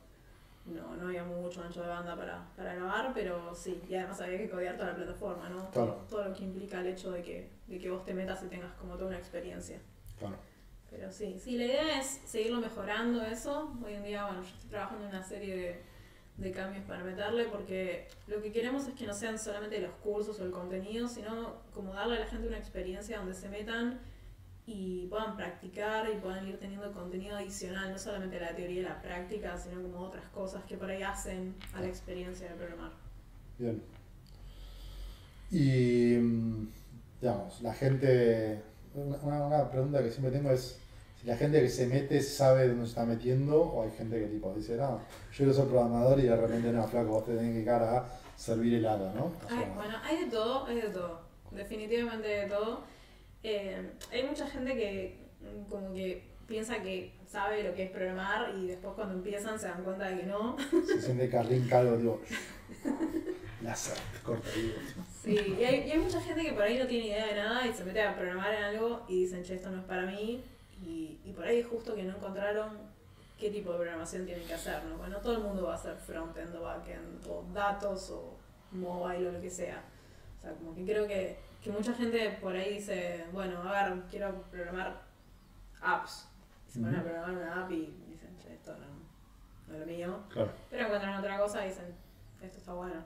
[0.66, 4.36] no, no había mucho ancho de banda para, para grabar, pero sí, y además había
[4.36, 5.70] que codear toda la plataforma, ¿no?
[5.70, 6.04] Claro.
[6.10, 8.74] Todo, lo que implica el hecho de que, de que vos te metas y tengas
[8.74, 9.80] como toda una experiencia.
[10.18, 10.36] Claro.
[10.90, 13.72] Pero sí, sí, la idea es seguirlo mejorando eso.
[13.82, 15.82] Hoy en día, bueno, yo estoy trabajando en una serie de,
[16.36, 20.38] de cambios para meterle porque lo que queremos es que no sean solamente los cursos
[20.40, 23.98] o el contenido, sino como darle a la gente una experiencia donde se metan
[24.66, 29.02] y puedan practicar y puedan ir teniendo contenido adicional, no solamente la teoría y la
[29.02, 32.92] práctica, sino como otras cosas que por ahí hacen a la experiencia de programar.
[33.58, 33.82] Bien.
[35.50, 36.68] Y, mm,
[37.20, 38.62] digamos, la gente.
[38.94, 40.78] Una, una pregunta que siempre tengo es:
[41.20, 44.26] si la gente que se mete sabe dónde se está metiendo, o hay gente que
[44.26, 44.98] tipo dice, no,
[45.30, 48.04] yo quiero ser programador y de repente, no, flaco, vos te tenés que dedicar a
[48.36, 49.26] servir helado, ¿no?
[49.44, 51.20] O sea, Ay, bueno, hay de todo, hay de todo.
[51.50, 52.93] Definitivamente de todo.
[53.44, 55.18] Eh, hay mucha gente que
[55.68, 59.84] como que piensa que sabe lo que es programar y después cuando empiezan se dan
[59.84, 60.56] cuenta de que no.
[60.86, 62.20] se siente Carlín Calvo, digo,
[63.62, 64.74] láser, corta, digo.
[65.22, 67.66] Sí, y hay, y hay mucha gente que por ahí no tiene idea de nada
[67.66, 70.42] y se mete a programar en algo y dicen, che, esto no es para mí.
[70.82, 72.78] Y, y por ahí es justo que no encontraron
[73.38, 74.96] qué tipo de programación tienen que hacer, ¿no?
[74.98, 78.36] Bueno, todo el mundo va a hacer frontend o backend o datos o
[78.70, 79.82] mobile o lo que sea.
[80.38, 84.02] O sea, como que creo que, que mucha gente por ahí dice, bueno, a ver,
[84.10, 85.00] quiero programar
[85.80, 86.28] apps.
[86.68, 90.18] Y se ponen a programar una app y dicen, esto no, no es lo mío.
[90.28, 90.50] Claro.
[90.70, 91.86] Pero encuentran otra cosa y dicen,
[92.42, 93.02] esto está bueno.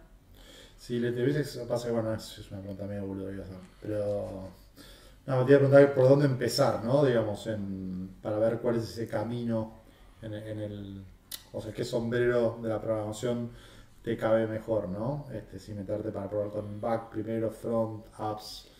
[0.76, 3.46] Si le te veces pasa que, bueno, es, es una pregunta medio boludo, iba a
[3.46, 3.58] hacer.
[3.80, 4.48] Pero.
[5.26, 7.04] No, te iba a preguntar por dónde empezar, ¿no?
[7.04, 9.72] Digamos, en, para ver cuál es ese camino
[10.20, 11.04] en, en el.
[11.52, 13.50] O sea, qué sombrero de la programación
[14.02, 15.26] te cabe mejor, ¿no?
[15.32, 18.70] Este, si meterte para probar con back primero, front, apps,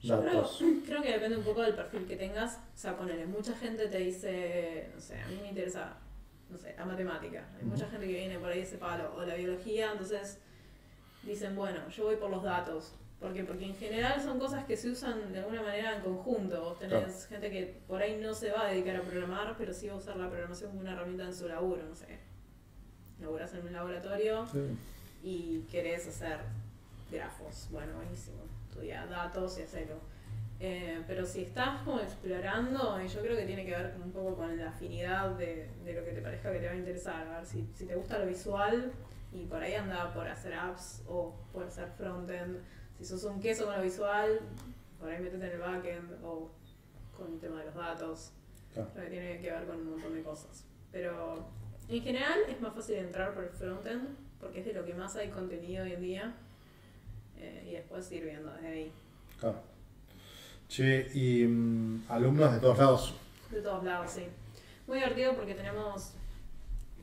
[0.00, 0.62] Yo creo, datos.
[0.86, 2.56] creo que depende un poco del perfil que tengas.
[2.56, 5.98] O sea, ponele, mucha gente te dice, no sé, a mí me interesa,
[6.48, 7.46] no sé, la matemática.
[7.58, 10.38] Hay mucha gente que viene por ahí ese palo, o la biología, entonces
[11.22, 12.94] dicen, bueno, yo voy por los datos.
[13.20, 13.42] ¿Por qué?
[13.42, 16.60] Porque en general son cosas que se usan de alguna manera en conjunto.
[16.62, 17.28] Vos tenés Claro.
[17.28, 19.96] gente que por ahí no se va a dedicar a programar, pero sí va a
[19.96, 22.06] usar la programación como una herramienta en su laburo, no sé.
[23.20, 24.76] Laburás en un laboratorio, Sí.
[25.22, 26.38] y querés hacer
[27.10, 29.94] grafos, bueno, buenísimo, estudia datos y hacelo.
[30.60, 34.12] Eh, pero si estás como explorando, y yo creo que tiene que ver como un
[34.12, 37.26] poco con la afinidad de, de lo que te parezca que te va a interesar.
[37.28, 38.90] A ver, si, si te gusta lo visual
[39.32, 42.58] y por ahí anda por hacer apps o por hacer frontend.
[42.98, 44.40] Si sos un queso con lo visual,
[44.98, 46.50] por ahí metete en el backend o
[47.16, 48.32] con el tema de los datos,
[48.74, 48.90] Claro.
[48.96, 50.64] lo que tiene que ver con un montón de cosas.
[50.90, 51.46] Pero
[51.88, 54.08] en general es más fácil entrar por el frontend
[54.40, 56.34] porque es de lo que más hay contenido hoy en día
[57.38, 58.92] eh, y después ir viendo desde ahí,
[59.40, 59.60] Claro.
[60.68, 63.14] Che, y mm, alumnos de todos lados.
[63.50, 64.26] de todos lados, sí.
[64.86, 66.12] Muy divertido porque tenemos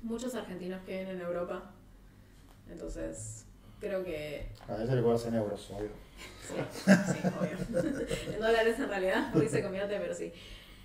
[0.03, 1.71] muchos argentinos que vienen en Europa,
[2.69, 3.45] entonces
[3.79, 5.89] creo que A veces le cobras en euros, obvio.
[6.47, 6.53] Sí,
[6.85, 7.81] sí, obvio.
[8.33, 10.31] en dólares en realidad, porque se convierte, pero sí.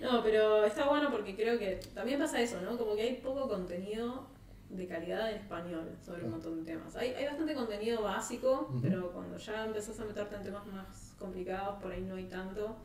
[0.01, 2.77] No, pero está bueno porque creo que también pasa eso, ¿no?
[2.77, 4.25] Como que hay poco contenido
[4.69, 6.95] de calidad en español sobre un montón de temas.
[6.95, 11.81] Hay, hay bastante contenido básico, pero cuando ya empezás a meterte en temas más complicados,
[11.81, 12.75] por ahí no hay tanto.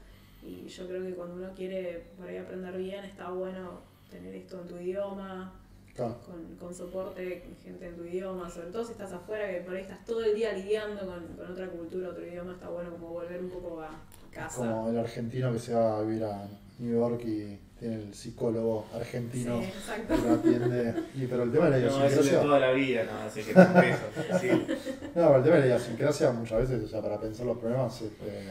[0.43, 4.61] Y yo creo que cuando uno quiere por ahí aprender bien, está bueno tener esto
[4.61, 5.53] en tu idioma,
[5.95, 6.21] Claro.
[6.27, 9.81] con, con soporte, gente en tu idioma, sobre todo si estás afuera, que por ahí
[9.83, 13.41] estás todo el día lidiando con, con otra cultura, otro idioma, está bueno como volver
[13.41, 13.91] un poco a
[14.31, 14.59] casa.
[14.59, 16.47] Como el argentino que se va a vivir a
[16.79, 19.69] New York y tiene el psicólogo argentino Sí,
[20.09, 20.95] que lo atiende.
[21.15, 22.41] Y, pero el tema de la No, eso de idiosincrasia.
[22.43, 24.39] toda la vida, no, así que por eso.
[24.41, 24.49] Sí.
[24.49, 28.01] No, pero el tema de la idiosincrasia muchas veces, o sea, para pensar los problemas,
[28.03, 28.51] este,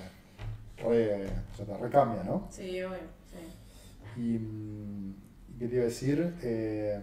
[0.78, 2.48] re, o sea, te recambia, ¿no?
[2.52, 2.98] Sí, obvio,
[3.32, 4.22] sí.
[4.22, 5.16] Y, mm,
[5.56, 6.34] ¿y ¿qué te iba a decir?
[6.42, 7.00] Eh,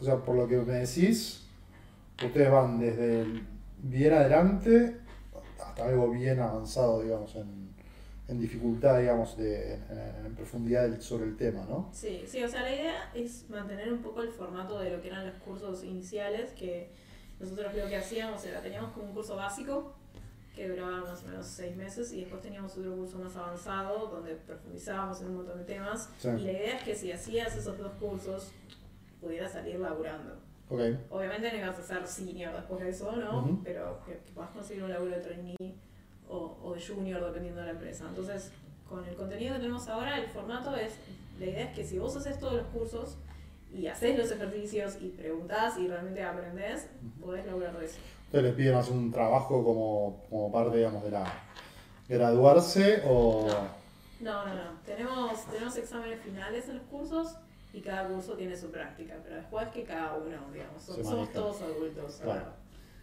[0.00, 1.44] o sea, por lo que me decís,
[2.24, 3.42] ustedes van desde el
[3.82, 4.96] bien adelante
[5.60, 7.69] hasta algo bien avanzado, digamos, en,
[8.30, 11.88] en dificultad, digamos, de, en, en profundidad sobre el tema, ¿no?
[11.92, 15.08] Sí, sí, o sea, la idea es mantener un poco el formato de lo que
[15.08, 16.90] eran los cursos iniciales, que
[17.40, 19.94] nosotros lo que hacíamos era, teníamos como un curso básico,
[20.54, 24.34] que duraba más o menos seis meses, y después teníamos otro curso más avanzado, donde
[24.36, 26.28] profundizábamos en un montón de temas, Sí.
[26.28, 28.52] y la idea es que si hacías esos dos cursos,
[29.20, 30.34] pudieras salir laburando.
[30.68, 33.40] Ok, Obviamente no ibas a ser senior después de eso, ¿no?
[33.42, 33.60] Ujú.
[33.64, 35.56] Pero que, que puedas conseguir un laburo de trainee
[36.30, 38.04] o, o junior, dependiendo de la empresa.
[38.08, 38.50] Entonces,
[38.88, 40.92] con el contenido que tenemos ahora, el formato es,
[41.38, 43.16] la idea es que si vos haces todos los cursos
[43.72, 46.88] y haces los ejercicios y preguntás y realmente aprendés,
[47.20, 47.98] podés lograr eso.
[48.26, 51.24] Ustedes les piden hacer un trabajo como, como parte, digamos, de la
[52.08, 53.46] graduarse o...
[54.20, 54.80] No, no, no.
[54.84, 57.36] Tenemos, tenemos exámenes finales en los cursos
[57.72, 61.32] y cada curso tiene su práctica, pero después que cada uno, digamos, somos maneja.
[61.32, 62.20] todos adultos.
[62.22, 62.59] Claro.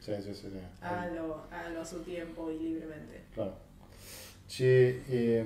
[0.07, 0.47] Sí, sí, sí.
[0.49, 0.59] sí.
[0.81, 3.25] A su tiempo y libremente.
[3.33, 3.53] Claro.
[4.47, 5.45] Che, eh,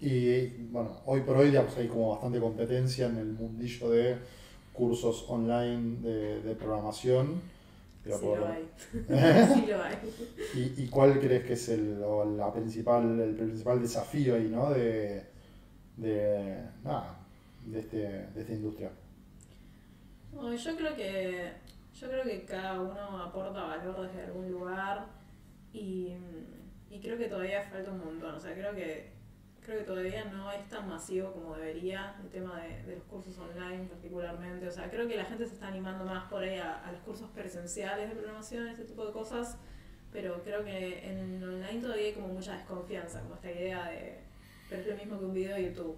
[0.00, 4.16] y bueno, hoy por hoy digamos, hay como bastante competencia en el mundillo de
[4.72, 7.40] cursos online de, de programación.
[8.04, 8.68] Pero Sí por- lo hay.
[9.54, 9.96] sí lo hay.
[10.54, 14.70] ¿Y, y cuál crees que es el, o la principal, el principal desafío ahí, ¿no?
[14.70, 15.24] De,
[15.96, 17.16] de, nada,
[17.66, 18.90] de, este, de esta industria.
[20.32, 21.52] No, yo creo que
[21.94, 25.06] yo creo que cada uno aporta valor desde algún lugar
[25.72, 26.14] y,
[26.90, 28.34] y creo que todavía falta un montón.
[28.34, 29.12] O sea, creo que
[29.60, 33.38] creo que todavía no es tan masivo como debería el tema de, de los cursos
[33.38, 34.66] online particularmente.
[34.66, 37.00] O sea, creo que la gente se está animando más por ahí a, a los
[37.02, 39.58] cursos presenciales de programación, ese tipo de cosas.
[40.12, 44.20] Pero creo que en online todavía hay como mucha desconfianza, como esta idea de,
[44.68, 45.96] pero es lo mismo que un video de YouTube.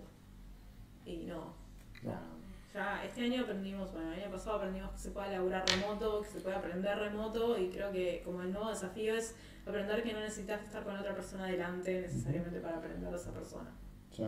[1.05, 1.55] Y no,
[2.03, 2.34] No.
[2.75, 6.29] Ya- este año aprendimos, bueno, el año pasado aprendimos que se puede laburar remoto, que
[6.29, 9.35] se puede aprender remoto y creo que como el nuevo desafío es
[9.67, 13.71] aprender que no necesitas estar con otra persona delante necesariamente para aprender de esa persona.
[14.11, 14.25] Sí.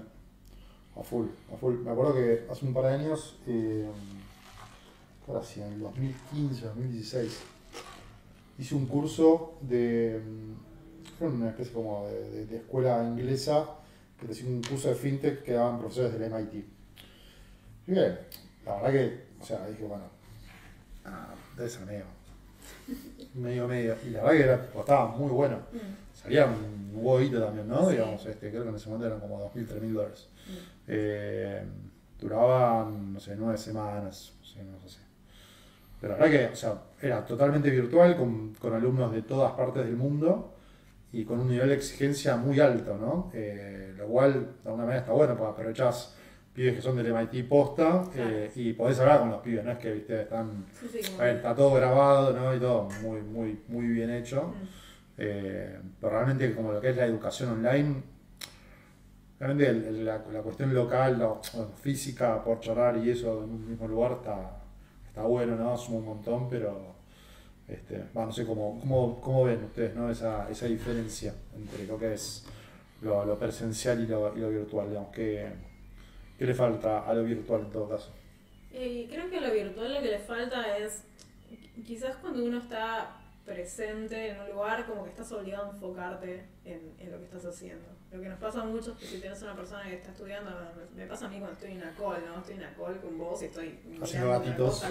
[0.99, 1.75] A full, a full.
[1.75, 3.37] Me acuerdo que hace un par de años,
[5.29, 7.41] ahora sí, en el 2015, 2016,
[8.59, 10.23] hice un curso de.
[10.25, 10.67] mm,
[11.19, 13.65] Fue una especie como de, de- escuela inglesa
[14.21, 16.65] que te hacía un curso de fintech que daban profesores del MIT.
[17.87, 18.19] Y bien,
[18.65, 20.05] la verdad que, o sea, dije, bueno,
[21.05, 22.05] ah, debe ser medio.
[23.35, 23.97] Medio, medio.
[24.07, 25.59] Y la verdad que era, tipo, estaba muy bueno.
[26.13, 27.87] Salía un huevito también, ¿no?
[27.87, 27.93] Sí.
[27.93, 30.29] Digamos, este, creo que en ese momento eran como 2.000, 3.000 dólares.
[30.47, 30.53] Mm.
[30.89, 31.65] Eh,
[32.21, 35.01] duraban, no sé, nueve semanas, no sé, no sé.
[36.01, 39.85] Pero la verdad que, o sea, era totalmente virtual, con, con alumnos de todas partes
[39.85, 40.55] del mundo
[41.13, 43.31] y con un nivel de exigencia muy alto, ¿no?
[43.35, 46.16] Eh, lo cual, de alguna manera, está bueno, porque aprovechás
[46.57, 49.79] pibes que son del MIT posta eh, y podés hablar con los pibes, no es
[49.79, 50.65] que, viste, están...
[50.73, 52.55] Sí, sí, como- A ver, está todo grabado, ¿no?
[52.55, 54.43] Y todo muy, muy, muy bien hecho.
[54.49, 54.69] Mm.
[55.19, 58.03] Eh, pero realmente como lo que es la educación online,
[59.39, 63.51] realmente el- el- la, la cuestión local, la, bueno, física, por charlar y eso en
[63.51, 64.59] un mismo lugar está,
[65.09, 65.77] está bueno, ¿no?
[65.77, 66.95] Suma un montón, pero
[67.69, 70.11] este, va, no sé cómo, cómo, cómo ven ustedes, ¿no?
[70.11, 72.45] Esa, esa diferencia entre lo que es
[73.03, 75.49] lo, lo presencial y lo, y lo virtual, digamos, ¿qué,
[76.39, 78.13] qué le falta a lo virtual en todo caso?
[78.73, 81.03] Y creo que a lo virtual lo que le falta es,
[81.87, 86.95] quizás cuando uno está presente en un lugar, como que estás obligado a enfocarte en,
[86.99, 87.87] en lo que estás haciendo.
[88.13, 90.51] Lo que nos pasa mucho es que si tienes una persona que está estudiando,
[90.95, 92.39] me, me pasa a mí cuando estoy en una call, ¿no?
[92.39, 94.85] Estoy en una call con vos y estoy haciendo gatitos.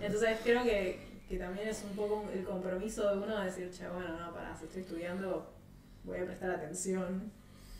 [0.00, 3.88] Entonces creo que, que también es un poco el compromiso de uno de decir, che,
[3.88, 5.52] bueno, no, pará, si estoy estudiando
[6.04, 7.30] voy a prestar atención,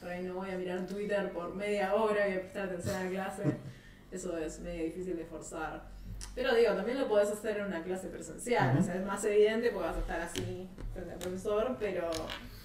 [0.03, 3.05] por ahí no voy a mirar Twitter por media hora, voy a prestar atención a
[3.05, 3.43] la clase.
[4.11, 5.89] Eso es medio difícil de forzar.
[6.35, 8.83] Pero digo, también lo podés hacer en una clase presencial, Ujú.
[8.83, 12.11] o sea, es más evidente porque vas a estar así frente al profesor, pero,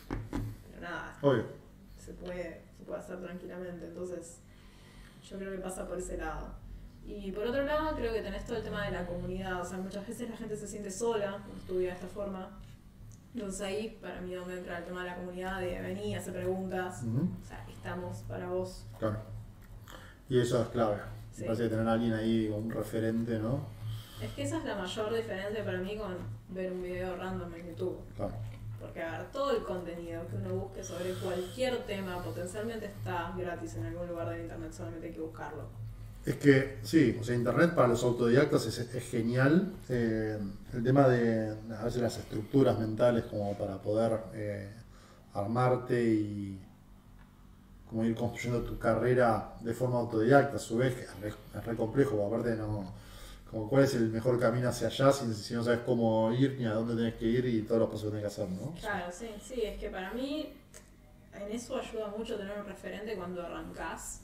[0.09, 1.45] pero nada, Obvio.
[2.03, 3.85] se puede, se puede hacer tranquilamente.
[3.85, 4.39] Entonces,
[5.29, 6.55] yo creo que pasa por ese lado.
[7.05, 9.61] Y por otro lado, creo que tenés todo el tema de la comunidad.
[9.61, 12.59] O sea, muchas veces la gente se siente sola cuando estudia de esta forma.
[13.37, 17.03] Entonces ahí, para mí, donde entra el tema de la comunidad, de venir, hacer preguntas.
[17.03, 18.87] O sea, estamos para vos.
[18.97, 19.19] Claro.
[20.27, 20.97] Y eso es clave.
[21.31, 21.41] Sí.
[21.41, 23.59] Me parece que tener a alguien ahí un referente, ¿no?
[24.19, 26.17] Es que esa es la mayor diferencia para mí con
[26.49, 27.99] ver un video random en YouTube.
[28.15, 28.33] Claro.
[28.81, 33.75] Porque, a ver, todo el contenido que uno busque sobre cualquier tema potencialmente está gratis
[33.75, 35.69] en algún lugar del internet, solamente hay que buscarlo.
[36.27, 39.71] Es que, sí, o sea, Internet para los autodidactas es, genial.
[39.87, 40.37] Eh,
[40.73, 44.69] el tema de a veces las estructuras mentales como para poder eh,
[45.33, 46.59] armarte y
[47.89, 51.75] como ir construyendo tu carrera de forma autodidacta, a su vez es re, es re
[51.77, 52.91] complejo, aparte no,
[53.49, 56.73] como cuál es el mejor camino hacia allá si, no sabes cómo ir ni a
[56.73, 58.73] dónde tenés que ir y todos los pasos que tenés que hacer, ¿no?
[58.81, 60.51] Claro, sí, sí, es que para mí
[61.33, 64.23] en eso ayuda mucho tener un referente cuando arrancás,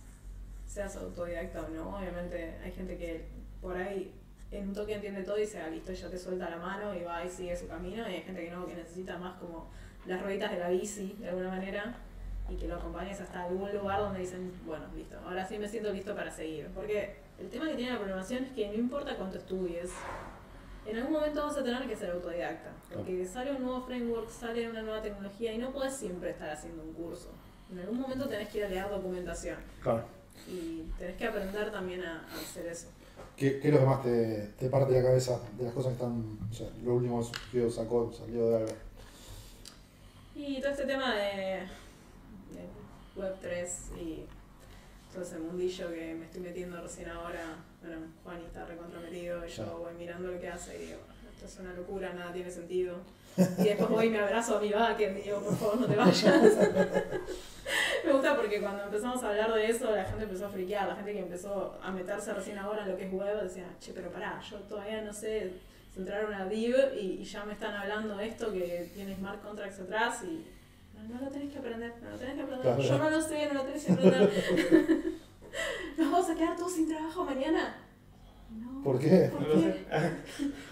[0.74, 1.98] seas autodidacta o no.
[1.98, 3.26] Obviamente hay gente que
[3.62, 4.12] por ahí
[4.52, 7.04] en un toque entiende todo y dice, ah, listo, ya te suelta la mano y
[7.04, 8.10] va y sigue su camino.
[8.10, 9.70] Y hay gente que no, que necesita más como
[10.06, 11.96] las rueditas de la bici de alguna manera
[12.50, 15.94] y que lo acompañes hasta algún lugar donde dicen, bueno, listo, ahora sí me siento
[15.94, 16.68] listo para seguir.
[16.74, 19.92] Porque el tema que tiene la programación es que no importa cuánto estudies,
[20.86, 22.72] en algún momento vas a tener que ser autodidacta.
[22.94, 26.84] Porque sale un nuevo framework, sale una nueva tecnología y no puedes siempre estar haciendo
[26.84, 27.32] un curso.
[27.72, 30.23] En algún momento tenés que ir a leer documentación Claro.
[30.48, 32.88] Y tenés que aprender también a, a hacer eso.
[33.38, 35.90] ¿Qué, qué es lo que más te, te parte de la cabeza de las cosas
[35.90, 38.74] que están, o sea, lo último que sacó, salió de algo?
[40.36, 41.62] Y todo este tema de,
[42.52, 42.68] de
[43.16, 43.68] Web3
[44.02, 44.26] y
[45.12, 49.78] todo ese mundillo que me estoy metiendo recién ahora, bueno, Juan está recontrometido y yo
[49.80, 51.00] voy mirando lo que hace y digo,
[51.34, 52.98] esto es una locura, nada tiene sentido.
[53.60, 55.96] Y después voy y me abrazo a mi backer y digo, por favor no te
[55.96, 56.24] vayas.
[58.06, 60.96] me gusta porque cuando empezamos a hablar de eso, la gente empezó a friquear, la
[60.96, 64.12] gente que empezó a meterse recién ahora en lo que es web decía, che, pero
[64.12, 65.54] pará, yo todavía no sé
[65.96, 69.42] entrar a una div y, y ya me están hablando de esto que tiene smart
[69.42, 70.46] contracts atrás y
[70.96, 72.66] no, no lo tenés que aprender, no lo tenés que aprender.
[72.66, 72.82] Claro.
[72.84, 74.32] Yo no lo sé, no lo tenés que aprender.
[75.98, 77.76] ¿Nos vamos a quedar todos sin trabajo mañana?
[78.52, 78.84] No.
[78.84, 79.30] ¿Por qué?
[79.32, 79.62] ¿Por No lo qué?
[79.62, 79.86] sé.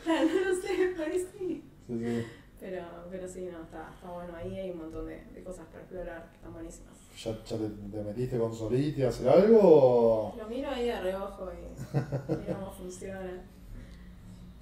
[0.03, 0.67] Claro, no lo sé,
[1.05, 1.63] ahí sí.
[1.87, 2.25] Sí, sí.
[2.61, 4.33] Pero, pero sí, no, está, está bueno.
[4.35, 6.93] Ahí hay un montón de, de cosas para explorar que están buenísimas.
[7.17, 9.59] ¿Ya, ya te, te metiste con Solidity a hacer algo?
[9.63, 11.91] o- Lo miro ahí de reojo y
[12.37, 13.43] miro cómo funciona.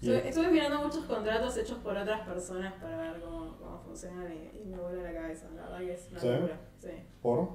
[0.02, 4.62] Estuve, estuve mirando muchos contratos hechos por otras personas para ver cómo, cómo funcionan y,
[4.62, 5.48] y me vuela la cabeza.
[5.54, 6.60] La verdad que es una locura.
[6.80, 6.90] Sí.
[7.22, 7.50] ¿Por?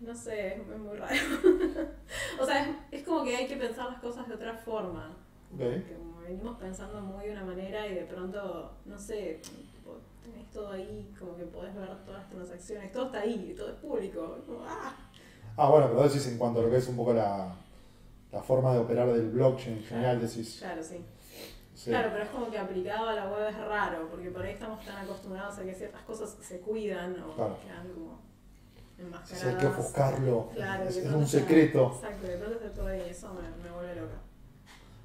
[0.00, 1.14] No sé, es muy raro.
[2.40, 5.16] o sea, es, es como que hay que pensar las cosas de otra forma.
[5.52, 5.58] Ok.
[5.58, 10.48] Que como venimos pensando muy de una manera y de pronto, no sé, tipo, tenés
[10.50, 14.38] todo ahí, como que podés ver todas las transacciones, todo está ahí, todo es público.
[14.46, 14.94] Como, ¡ah!
[15.56, 17.52] Ah, bueno, pero decís en cuanto a lo que es un poco la,
[18.32, 20.58] la forma de operar del blockchain en general, decís.
[20.60, 21.04] Claro, sí.
[21.74, 21.90] Sí.
[21.90, 24.84] Claro, pero es como que aplicado a la web es raro, porque por ahí estamos
[24.84, 27.56] tan acostumbrados a que ciertas cosas se cuidan o Claro.
[27.64, 28.20] quedan como
[28.98, 29.54] enmascaradas.
[29.54, 31.92] hay que ofuscarlo, Claro, es, es un secreto.
[31.94, 34.16] Exacto, de pronto está todo ahí, eso me, me vuelve loca.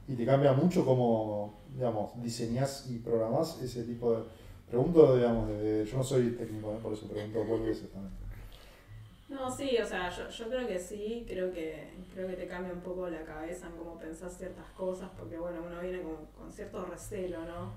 [0.08, 4.24] Y te cambia mucho cómo, digamos, diseñás y programás ese tipo de...
[4.70, 6.80] Pregunto, digamos, de, de- yo no soy técnico, ¿eh?
[6.82, 8.14] por eso pregunto por veces también.
[9.30, 12.72] No, sí, o sea, yo, yo creo que sí, creo que, creo que te cambia
[12.74, 16.52] un poco la cabeza en cómo pensás ciertas cosas, porque bueno, uno viene con, con
[16.52, 17.74] cierto recelo, ¿no?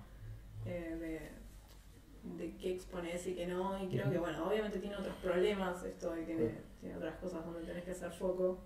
[0.67, 5.17] Eh, de, de qué expones y qué no, y creo que bueno, obviamente tiene otros
[5.23, 8.59] problemas esto y tiene, tiene otras cosas donde tenés que hacer foco,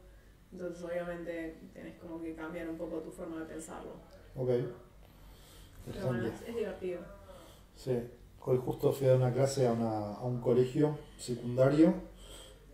[0.53, 3.93] entonces obviamente tenés como que cambiar un poco tu forma de pensarlo.
[4.37, 4.49] Ok.
[5.85, 7.01] Pero bueno, es, es divertido.
[7.77, 7.99] Sí,
[8.45, 11.95] hoy justo fui a dar una clase a, una- a un colegio secundario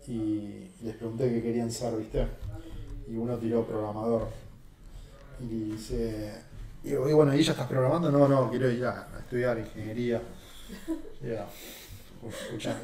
[0.07, 2.27] y les pregunté qué querían ser, ¿viste?
[3.07, 4.27] Y uno tiró programador.
[5.39, 6.33] Y dice,
[6.83, 8.11] y digo, "Y bueno, ¿y ya estás programando?
[8.11, 10.21] No, no, quiero ir a, a estudiar ingeniería.
[11.21, 11.45] Ya,
[12.29, 12.79] escuchá,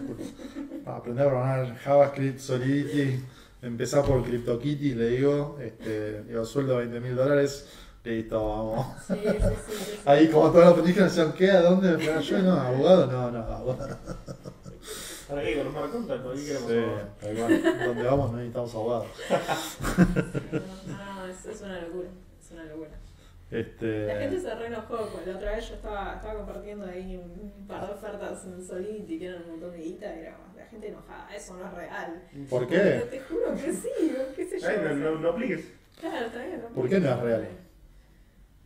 [0.84, 3.23] para aprender a programar JavaScript, Solidity,
[3.61, 7.67] empezar por CryptoKitty, le digo, este, digo, sueldo 20 mil dólares,
[8.05, 8.86] Listo, vamos.
[9.07, 9.55] Sí, sí, sí.
[9.67, 9.99] sí, sí.
[10.05, 11.49] Ahí como todos los pendejos decían, ¿qué?
[11.49, 11.97] ¿A dónde?
[11.97, 13.97] Pero yo no, abogado, no, no, abogado.
[15.27, 15.57] ¿Para qué?
[15.57, 15.73] Con un
[16.07, 17.07] ¿por qué queremos Sí, abogado?
[17.19, 17.86] tal cual.
[17.88, 19.07] Donde vamos no necesitamos abogados.
[20.88, 22.09] No, no, es, es una locura.
[22.39, 22.89] Es una locura.
[23.51, 24.07] Este...
[24.07, 27.85] La gente se re enojó, la otra vez yo estaba, estaba compartiendo ahí un par
[27.87, 31.33] de ofertas en Solidity que eran un montón de guita y era la gente enojada,
[31.35, 32.23] eso no es real.
[32.49, 33.07] ¿Por Pero qué?
[33.11, 33.89] te juro que sí,
[34.35, 34.67] qué sé yo.
[34.67, 35.71] Ay, no, no, no apliques.
[35.99, 36.61] Claro, está bien.
[36.73, 37.47] ¿Por qué no es real?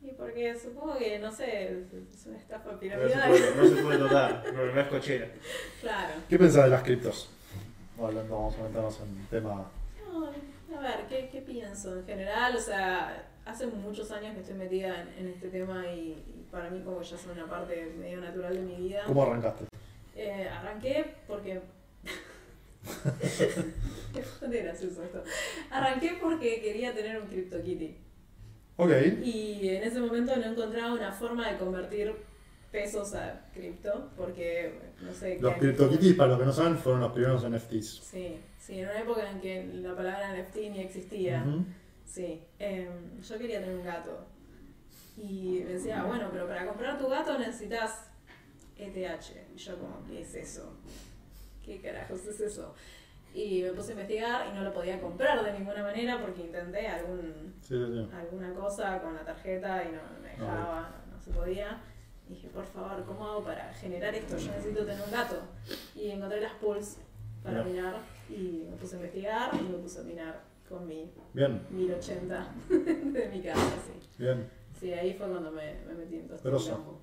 [0.02, 1.66] Y porque supongo que, no sé,
[2.12, 3.30] es una estafa No se piramidal.
[3.30, 5.28] puede, no se puede tocar, no, no es cochera.
[5.82, 6.14] Claro.
[6.30, 7.30] ¿Qué pensás de las criptos?
[8.02, 9.70] Hablando, vamos a meternos en tema.
[10.70, 12.56] No, a ver, ¿qué, ¿qué pienso en general?
[12.56, 16.70] O sea, hace muchos años que estoy metida en, en este tema y, y para
[16.70, 19.04] mí como ya es una parte medio natural de mi vida.
[19.06, 19.66] ¿Cómo arrancaste?
[20.16, 21.62] Eh, arranqué porque...
[24.14, 25.24] Qué gracioso esto.
[25.70, 27.98] Arranqué porque quería tener un CryptoKitty.
[28.78, 28.92] Ok.
[29.24, 32.14] Y en ese momento no encontraba una forma de convertir
[32.72, 37.12] pesos a cripto porque no sé Los CryptoKitties, para los que no saben, fueron los
[37.12, 38.02] primeros NFTs.
[38.04, 41.44] Sí, sí, en una época en que la palabra NFT ni existía.
[42.10, 44.26] Sí, em, yo quería tener un gato.
[45.16, 48.10] Y me decía, bueno, pero para comprar tu gato necesitas
[48.78, 49.54] ETH.
[49.54, 50.74] Y yo como, ¿qué es eso?
[51.64, 52.74] ¿Qué carajos es eso?
[53.36, 56.88] Y me puse a investigar y no lo podía comprar de ninguna manera porque intenté
[56.88, 58.10] algún, Sí, sí, sí.
[58.12, 61.80] alguna cosa con la tarjeta y no me dejaba, no, no se podía.
[62.28, 64.36] Y dije, por favor, ¿cómo hago para generar esto?
[64.38, 65.42] Yo necesito tener un gato.
[65.96, 66.98] Y encontré las pools
[67.44, 67.98] para minar
[68.30, 73.30] y me puse a investigar y me puse a minar con mi Bien, 1080 de
[73.34, 74.08] mi casa, sí.
[74.24, 74.48] bien.
[74.80, 76.66] Sí, ahí fue cuando me, me metí en todo este Grosso.
[76.72, 77.02] quilombo.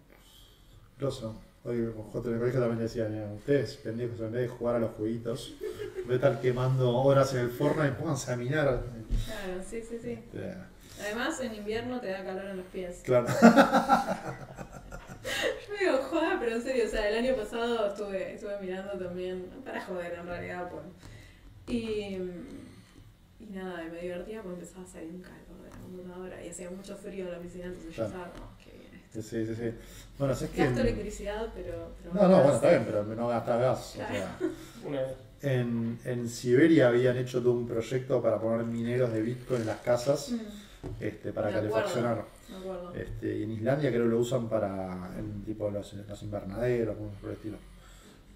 [0.99, 1.43] Grosso.
[1.65, 4.77] Hoy con J en el colegio también decían, "Mira, ustedes pendejos, en vez de jugar
[4.77, 8.85] a los jueguitos, en vez de estar quemando horas en el Fortnite, pónganse a minar.
[9.27, 10.19] Claro, sí, sí, sí.
[10.35, 10.55] Eh,
[11.01, 13.03] Además, en invierno te da calor en los pies.
[13.05, 13.27] Claro.
[15.69, 19.47] Yo digo, joda, pero en serio, o sea, el año pasado estuve, estuve mirando también,
[19.65, 20.85] para joder en realidad, pues.
[21.69, 22.19] Y,
[23.39, 26.49] y nada, y me divertía porque empezaba a salir un calor de la computadora y
[26.49, 29.23] hacía mucho frío en la oficina, entonces yo estaba como, qué bien esto.
[29.23, 29.75] Sí, sí, sí.
[30.19, 30.65] Bueno, es que.
[30.65, 31.95] Gasto electricidad, pero...
[32.03, 33.79] pero No, no, bueno, está bien, pero no gasta gas.
[33.79, 34.39] O sea,
[34.87, 35.17] Una vez.
[35.43, 39.81] en, en Siberia habían hecho todo un proyecto para poner mineros de Bitcoin en las
[39.81, 40.33] casas
[40.83, 41.75] Mm, este, para Me acuerdo.
[41.75, 42.25] calefaccionar.
[42.51, 42.95] me acuerdo.
[42.95, 47.31] Este, y en Islandia creo que lo usan para en, tipo los, los invernaderos, por
[47.31, 47.57] el estilo.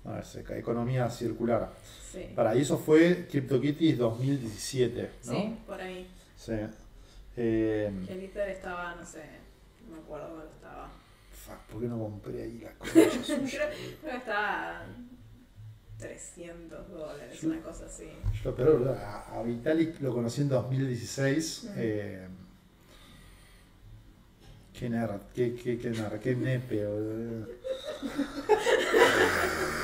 [0.04, 1.72] Bueno, es eco- economía circular.
[2.10, 2.30] Sí.
[2.34, 5.32] Para y eso fue CryptoKitties 2017, ¿no?
[5.32, 6.06] Sí, por ahí.
[6.36, 6.52] Sí.
[7.36, 9.22] Eh, el Ether estaba, no sé,
[9.88, 10.90] no me acuerdo cuándo estaba.
[11.32, 12.94] fuck, ¿Por qué no compré ahí las cosas?
[13.26, 13.68] creo,
[14.00, 14.86] creo que estaba
[15.98, 18.08] 300 dólares, una cosa así.
[18.42, 21.64] Yo, pero a, a Vitalik lo conocí en 2016.
[21.64, 21.68] Mm.
[21.76, 22.28] eh,
[24.80, 26.80] qué nerd, qué, qué, qué nerd, qué nepe.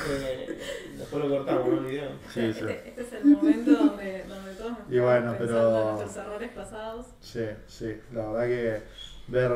[0.09, 0.57] Eh,
[0.97, 2.09] después lo cortamos, no el video.
[2.33, 2.59] Sí, sí.
[2.65, 6.25] Este, este es el momento donde, donde todos nos Y bueno, estamos pero- en nuestros
[6.25, 7.05] errores pasados.
[7.21, 8.81] Sí, sí, la verdad que
[9.27, 9.51] ver,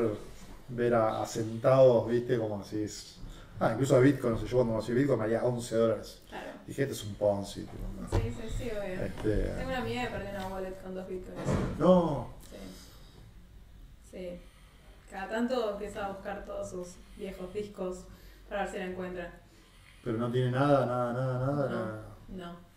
[0.69, 3.17] ver a, a centavos, viste, como si es.
[3.59, 6.19] Ah, incluso a Bitcoin, no sé, yo cuando conocí Bitcoin me valía 11 dólares.
[6.29, 6.49] Claro.
[6.67, 7.61] Dije, este es un Ponzi.
[7.61, 8.17] tipo, ¿no?
[8.17, 9.05] Sí, sí, sí, obvio.
[9.05, 11.39] Este, Tengo una amiga que perdió una wallet con dos bitcoins.
[11.79, 12.57] no, Sí.
[14.11, 14.39] Sí.
[15.12, 18.05] Cada tanto empieza a buscar todos sus viejos discos
[18.47, 19.34] para ver si la encuentra.
[20.03, 21.70] pero no tiene nada, nada, nada, nada.
[21.70, 21.76] No.
[21.76, 22.07] nada.
[22.30, 22.72] No.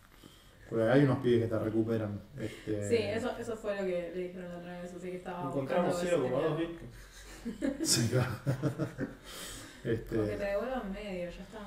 [0.69, 2.19] Porque hay unos pibes que te recuperan.
[2.39, 5.43] Este, Sí, eso, eso fue lo que le dijeron la otra vez, así que estaba
[5.43, 6.95] Encontramos si 0,2 tenía- bitcoins.
[7.89, 8.31] Sí, claro.
[9.83, 11.59] Porque te este, devuelvan medio, ya está.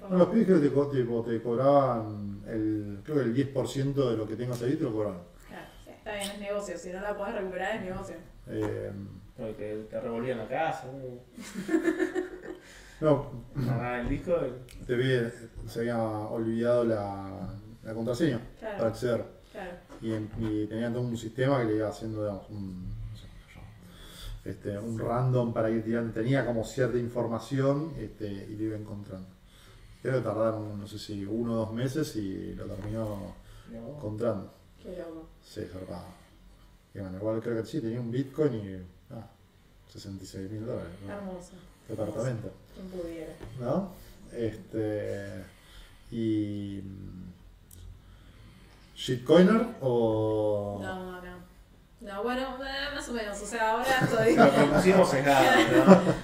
[0.00, 3.94] Por no, los pibes creo que te, tipo, te cobraban el, creo que el 10%
[4.10, 5.20] de lo que tengas ahí te lo cobraban.
[5.46, 6.78] Claro, sí, está bien, es negocio.
[6.78, 8.16] Si no la podés recuperar, es negocio.
[8.46, 8.90] Eh,
[9.36, 10.86] No, y te, te revolvían la casa.
[13.00, 14.36] no, Agarrar el disco
[14.86, 15.30] te vi,
[15.66, 19.24] se había olvidado la, la contraseña para acceder.
[19.52, 19.72] claro.
[20.00, 24.50] Y, en- y tenían todo un sistema que le iba haciendo digamos, un, no sé
[24.50, 26.12] este, un random para ir tirando.
[26.12, 29.28] Tenía como cierta información este, y lo iba encontrando.
[30.02, 33.34] Creo que tardaron, no sé si uno o dos meses y lo terminó
[33.72, 33.88] no.
[33.96, 34.52] encontrando.
[34.82, 35.28] Qué loco.
[35.42, 36.04] Sí, zarpado.
[36.94, 38.93] Y bueno, igual creo que sí, tenía un Bitcoin y
[39.94, 40.90] 66 mil dólares.
[41.06, 41.12] ¿no?
[41.12, 41.52] Hermoso.
[41.88, 42.50] Departamento.
[42.74, 43.32] Quien pudiera.
[43.60, 43.92] ¿No?
[44.32, 45.44] Este.
[46.10, 46.80] Y.
[46.84, 47.24] mm,
[48.96, 50.78] ¿Shitcoiner o.?
[50.82, 51.34] No, no.
[52.00, 53.40] No, bueno, eh, más o menos.
[53.40, 54.34] O sea, ahora estoy.
[54.36, 54.42] ¿no?
[54.42, 54.82] Ahora-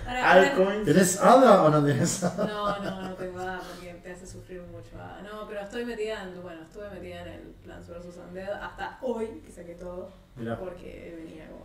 [0.06, 0.84] ahora- Altcoins.
[0.84, 2.46] ¿Tenés ADA o no tenés ADA?
[2.46, 4.90] No, no, no tengo nada porque te hace sufrir mucho.
[4.98, 8.16] ah, No, pero estoy metida en, bueno, estuve metida en el Plants vs.
[8.28, 10.58] Undead hasta hoy, que saqué todo, Mirá.
[10.58, 11.64] porque venía como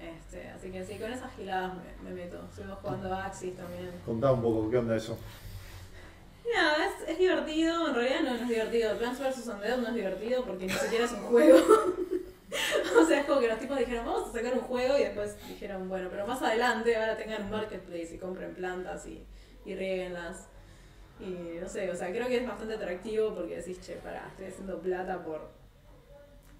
[0.00, 2.42] Este, así que sí, con esas giladas me, me meto.
[2.48, 3.90] Estuvimos jugando a Axis también.
[4.04, 5.18] Contá un poco, ¿qué onda eso?
[6.44, 8.96] Mira, es, es divertido, en realidad no, no es divertido.
[8.96, 9.46] Plants vs.
[9.46, 11.58] Undead no es divertido porque ni siquiera es un juego.
[13.00, 15.36] o sea, es como que los tipos dijeron, vamos a sacar un juego y después
[15.46, 19.24] dijeron, bueno, pero más adelante ahora tengan un marketplace y compren plantas y,
[19.66, 20.48] y rieguenlas.
[21.20, 24.46] Y no sé, o sea, creo que es bastante atractivo porque decís, che, pará, estoy
[24.46, 25.50] haciendo plata por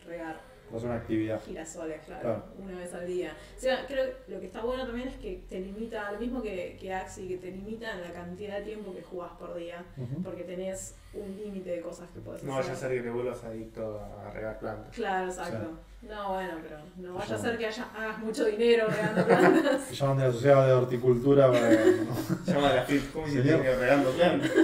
[0.06, 1.40] regar No es una actividad.
[1.44, 2.44] girasoles, claro, Claro.
[2.58, 3.32] una vez al día.
[3.56, 6.40] O sea, creo que lo que está bueno también es que te limita, lo mismo
[6.42, 9.84] que, que Axi, que te limita en la cantidad de tiempo que jugás por día,
[10.24, 12.62] porque tenés un límite de cosas que podés No hacer.
[12.70, 14.94] vaya a ser que te vuelvas adicto a regar plantas.
[14.94, 15.70] Claro, exacto.
[16.02, 19.82] No, bueno, pero no vaya a ser que haya, hagas mucho dinero regando plantas.
[19.88, 22.04] Se llaman de la sociedad de horticultura para Se
[22.54, 24.50] llama la Fit regando plantas.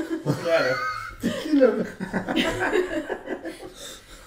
[1.52, 1.84] Claro.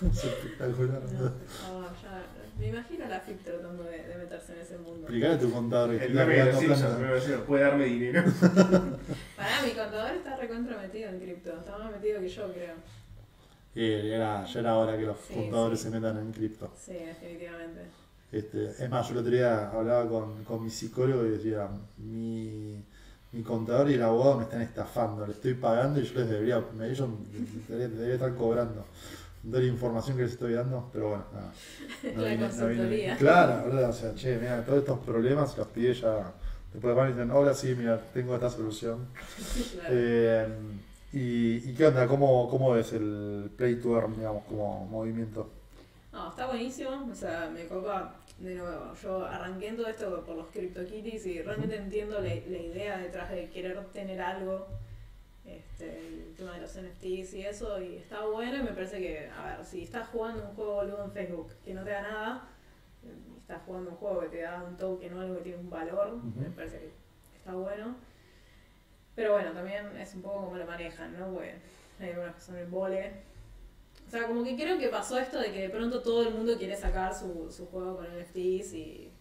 [0.01, 1.01] Es espectacular.
[1.03, 2.25] No, no, ya,
[2.57, 5.01] me imagino a la FIP tratando de, de meterse en ese mundo.
[5.01, 5.99] Explicale a tu contador El
[7.45, 8.23] puede darme dinero.
[9.35, 12.75] Pará, mi contador está recontrometido en cripto, está más metido que yo, creo.
[13.75, 15.85] Y ya era, ya era hora que los Sí, contadores sí.
[15.85, 16.71] se metan en cripto.
[16.77, 17.81] Sí, definitivamente.
[18.31, 22.83] Este, es más, yo el otro día hablaba con, con mi psicólogo y decía, mi,
[23.31, 26.63] mi contador y el abogado me están estafando, le estoy pagando y yo les debería,
[26.77, 27.09] me- ellos
[27.67, 28.85] debería, debería estar cobrando.
[29.47, 31.53] Toda la información que les estoy dando, pero bueno, nada.
[32.37, 33.17] La consultoría.
[33.17, 33.89] Claro, ¿verdad?
[33.89, 36.33] O sea, che, mira, todos estos problemas los pide ya.
[36.73, 39.07] Después van y dicen, ahora sí, mira, tengo esta solución.
[39.73, 39.89] Claro.
[39.91, 40.47] Eh,
[41.13, 42.05] y, ¿Y qué onda?
[42.07, 45.49] ¿Cómo, ¿Cómo ves el play to earn, digamos, como movimiento?
[46.11, 48.93] No, está buenísimo, o sea, me copa de nuevo.
[49.01, 53.31] Yo arranqué en todo esto por los CryptoKitties y realmente entiendo la, la idea detrás
[53.31, 54.67] de querer tener algo,
[55.57, 59.29] este, el tema de los NFTs y eso, y está bueno y me parece que,
[59.29, 62.49] a ver, si estás jugando un juego boludo en Facebook que no te da nada,
[63.03, 65.69] y estás jugando un juego que te da un token o algo que tiene un
[65.69, 66.91] valor, me parece que
[67.37, 67.95] está bueno.
[69.15, 71.33] Pero bueno, también es un poco como lo manejan, ¿no?
[71.33, 71.55] Porque
[71.99, 73.11] hay algunas que son el vole.
[74.07, 76.57] O sea, como que creo que pasó esto de que de pronto todo el mundo
[76.57, 79.11] quiere sacar su, su juego con NFTs y,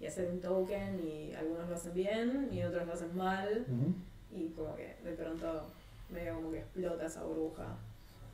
[0.00, 3.64] y hacer un token y algunos lo hacen bien y otros lo hacen mal
[4.34, 5.66] y como que de pronto
[6.10, 7.64] medio como que explota esa burbuja.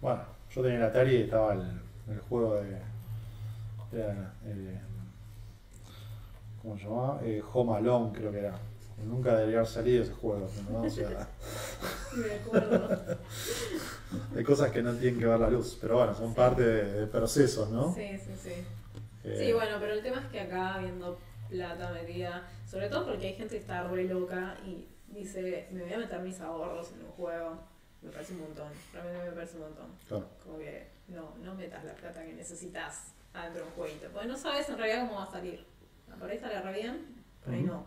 [0.00, 2.78] Bueno, yo tenía el Atari y estaba el, el juego de.
[3.92, 4.80] Era, eh,
[6.62, 7.20] ¿Cómo se llamaba?
[7.24, 8.54] Eh, Home Alone, creo que era.
[9.04, 10.82] Nunca debería haber salido ese juego, ¿no?
[10.82, 11.08] O sea,
[12.16, 12.98] Me acuerdo.
[14.36, 17.06] hay cosas que no tienen que ver la luz, pero bueno, son parte de, de
[17.06, 17.94] procesos, ¿no?
[17.94, 18.52] Sí, sí, sí.
[19.24, 23.28] Eh, Sí, bueno, pero el tema es que acá viendo plata metida, sobre todo porque
[23.28, 27.04] hay gente que está re loca y dice, me voy a meter mis ahorros en
[27.04, 27.58] un juego,
[28.02, 29.86] me parece un montón, realmente me parece un montón.
[30.08, 30.26] Claro.
[30.42, 34.36] Como que no, no metas la plata que necesitas adentro de un jueguito, porque no
[34.36, 35.64] sabes en realidad cómo va a salir.
[36.18, 37.84] Por ahí sale re bien, por ahí no.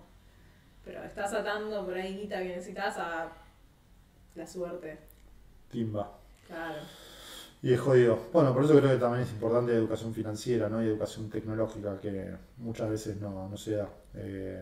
[0.85, 3.31] Pero estás atando por ahí guita que necesitas a
[4.35, 4.97] la suerte.
[5.69, 6.19] Timba.
[6.47, 6.79] Claro.
[7.61, 8.19] Y es jodido.
[8.33, 10.83] Bueno, por eso creo que también es importante la educación financiera ¿no?
[10.83, 13.89] y educación tecnológica, que muchas veces no, no se da.
[14.15, 14.61] Eh,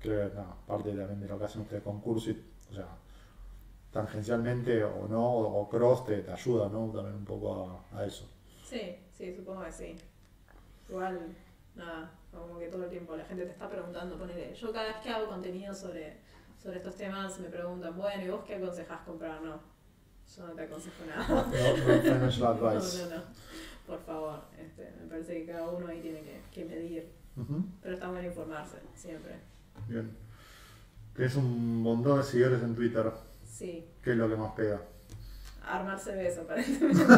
[0.00, 2.38] que no, parte también de lo que hacen ustedes con Cursit,
[2.70, 2.88] o sea,
[3.92, 6.90] tangencialmente o no, o, cross te, te ayuda ¿no?
[6.90, 8.28] también un poco a, a eso.
[8.64, 9.96] Sí, sí, supongo que sí.
[10.88, 11.34] Igual,
[11.74, 14.96] nada, como que todo el tiempo la gente te está preguntando, ponele, yo cada vez
[15.02, 16.18] que hago contenido sobre,
[16.62, 19.40] sobre estos temas me preguntan, bueno, ¿y vos qué aconsejás comprar?
[19.42, 19.60] No,
[20.36, 21.26] yo no te aconsejo nada.
[21.28, 23.04] No, no No, advice.
[23.10, 23.22] no, no,
[23.86, 27.94] por favor, este, me parece que cada uno ahí tiene que, que medir, Ujú, pero
[27.94, 29.34] está bueno informarse, siempre.
[29.88, 30.10] Bien.
[31.14, 33.10] Tienes un montón de seguidores en Twitter.
[33.46, 34.80] Sí, ¿Qué es lo que más pega?
[35.62, 37.04] armarse beso, aparentemente.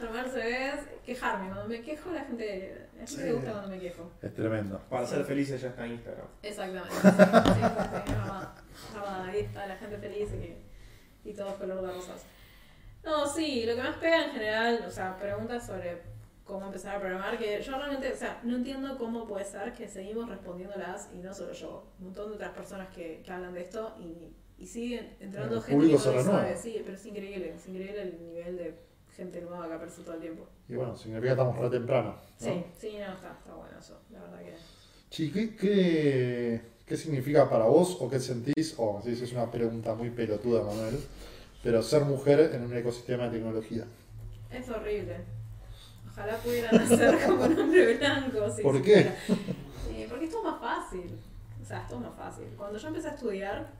[0.00, 3.22] Armarse beso, quejarme, cuando me quejo la gente, la gente Sí.
[3.22, 4.10] le gusta cuando me quejo.
[4.22, 4.80] Es tremendo.
[4.88, 6.26] Para ser felices ya está Instagram.
[6.42, 6.94] Exactamente.
[6.94, 7.08] Sí,
[7.54, 8.96] sí,
[9.28, 12.22] Ahí está la gente feliz y, y todo color de rosas.
[13.04, 16.02] No, sí, lo que más pega en general, o sea, preguntas sobre
[16.50, 19.88] cómo empezar a programar, que yo realmente, o sea, no entiendo cómo puede ser que
[19.88, 23.62] seguimos respondiéndolas y no solo yo, un montón de otras personas que, que hablan de
[23.62, 27.68] esto y, y siguen entrando El gente que no sabe, sí, pero es increíble, es
[27.68, 28.74] increíble el nivel de
[29.16, 30.46] gente nueva que aparece todo el tiempo.
[30.68, 32.08] Y bueno, significa que estamos re temprano.
[32.10, 32.18] ¿no?
[32.36, 34.54] Sí, sí, no, está, está bueno eso, la verdad que...
[35.10, 38.74] Chi, ¿qué, qué, qué significa para vos o qué sentís?
[38.76, 40.98] O si es una pregunta muy pelotuda, Manuel,
[41.62, 43.84] pero ser mujer en un ecosistema de tecnología.
[44.52, 45.39] Es horrible.
[46.20, 48.50] Ojalá pudieran hacer como un hombre blanco.
[48.50, 48.98] si ¿Por se qué?
[49.90, 51.18] Eh, porque es todo más fácil.
[51.60, 52.44] O sea, es todo más fácil.
[52.56, 53.70] Cuando yo empecé a estudiar,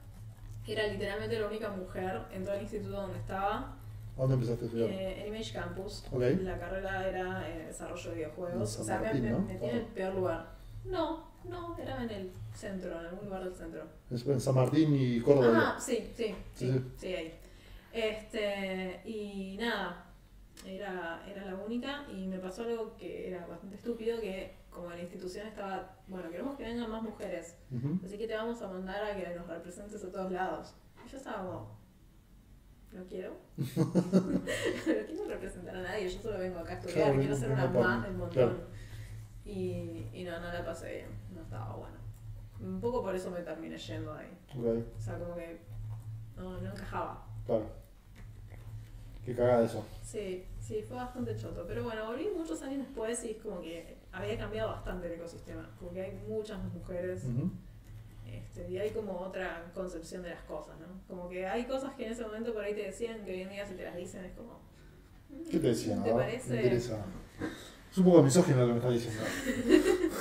[0.67, 3.75] era literalmente la única mujer en todo el instituto donde estaba
[4.17, 4.89] ¿Dónde empezaste a estudiar?
[4.89, 6.03] Eh, en Image Campus.
[6.11, 6.21] Ok.
[6.41, 8.79] La carrera era eh, desarrollo de videojuegos.
[8.79, 9.53] O sea, me, San me Martín, ¿no?
[9.53, 10.51] metí en el peor lugar.
[10.85, 13.83] No, no, era en el centro, en algún lugar del centro.
[14.11, 15.75] Es En San Martín y Córdoba.
[15.75, 17.33] Ah, sí, sí, sí, Sí, sí, ahí.
[17.93, 20.05] Este, y nada,
[20.65, 24.99] era, era la única y me pasó algo que era bastante estúpido, que como la
[25.01, 27.57] institución estaba, bueno, queremos que vengan más mujeres,
[28.05, 30.75] así que te vamos a mandar a que nos representes a todos lados.
[31.05, 31.77] Y yo estaba como,
[32.93, 33.91] no quiero, no
[34.83, 38.03] quiero representar a nadie, yo solo vengo acá a estudiar, Claro, quiero ser una más
[38.03, 38.31] del montón.
[38.33, 38.57] claro.
[39.43, 41.97] Y, y no, no la pasé bien, no estaba bueno.
[42.61, 44.27] Un poco por eso me terminé yendo ahí.
[44.55, 45.59] Ok, O sea, como que
[46.37, 47.25] no, no encajaba.
[47.45, 47.80] claro.
[49.25, 49.85] Qué cagada eso.
[50.03, 51.65] Sí, sí, fue bastante choto.
[51.67, 55.69] Pero bueno, volví muchos años después y es como que había cambiado bastante el ecosistema.
[55.79, 57.51] Como que hay muchas más mujeres Ujú.
[58.27, 60.87] este, y hay como otra concepción de las cosas, ¿no?
[61.07, 63.49] Como que hay cosas que en ese momento por ahí te decían que hoy en
[63.49, 64.59] día si te las dicen es como...
[65.29, 66.03] mm, ¿Qué te decían?
[66.03, 66.49] ¿Te Ah, parece?
[66.49, 67.05] Me interesa.
[67.91, 69.23] Es un poco misógino lo que me estás diciendo.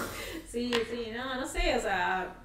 [0.46, 2.44] Sí, sí, no, no sé, o sea...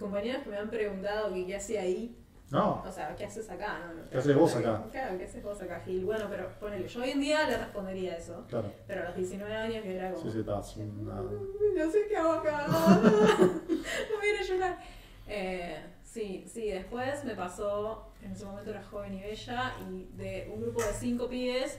[0.00, 2.16] Compañeros que me han preguntado que qué hacía ahí,
[2.52, 3.78] No, o sea, ¿qué haces acá?
[3.78, 4.84] No, no, ¿Qué haces vos acá?
[4.92, 6.04] Claro, ¿qué haces vos acá, Gil?
[6.04, 8.44] Bueno, pero ponele, yo hoy en día le respondería eso.
[8.46, 8.70] claro.
[8.86, 10.22] Pero a los 19 años que era como...
[10.22, 11.14] Sí, sí, estás una...
[11.14, 12.66] No sé qué hago acá.
[12.68, 14.78] No, viene a llorar.
[15.26, 20.50] Eh, sí, sí, después me pasó, en ese momento era joven y bella, y de
[20.54, 21.78] un grupo de cinco pibes,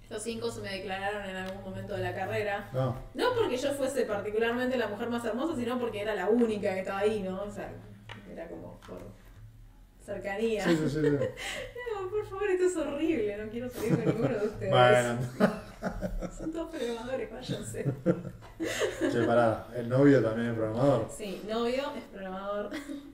[0.00, 2.70] estos cinco se me declararon en algún momento de la carrera.
[2.72, 6.72] No, No porque yo fuese particularmente la mujer más hermosa, sino porque era la única
[6.72, 7.42] que estaba ahí, ¿no?
[7.42, 7.68] O sea,
[8.30, 9.00] era como por
[10.12, 10.64] cercanía.
[10.64, 11.00] sí, sí, sí.
[11.00, 11.08] sí.
[12.00, 14.70] No, por favor, esto es horrible, no quiero salir con ninguno de ustedes.
[14.70, 15.18] Bueno,
[16.38, 17.84] Son todos programadores, váyanse.
[19.12, 19.66] che, pará.
[19.74, 21.08] El novio también es programador.
[21.10, 22.70] Sí, novio es programador.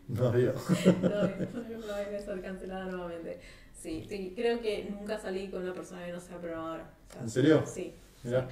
[0.09, 0.55] Novio.
[1.03, 3.40] novio no debe ser cancelada nuevamente.
[3.74, 6.84] Sí, sí, creo que nunca salí con una persona que no sea programadora.
[7.09, 7.62] O sea, ¿En serio?
[7.66, 8.47] Sí, Mirá,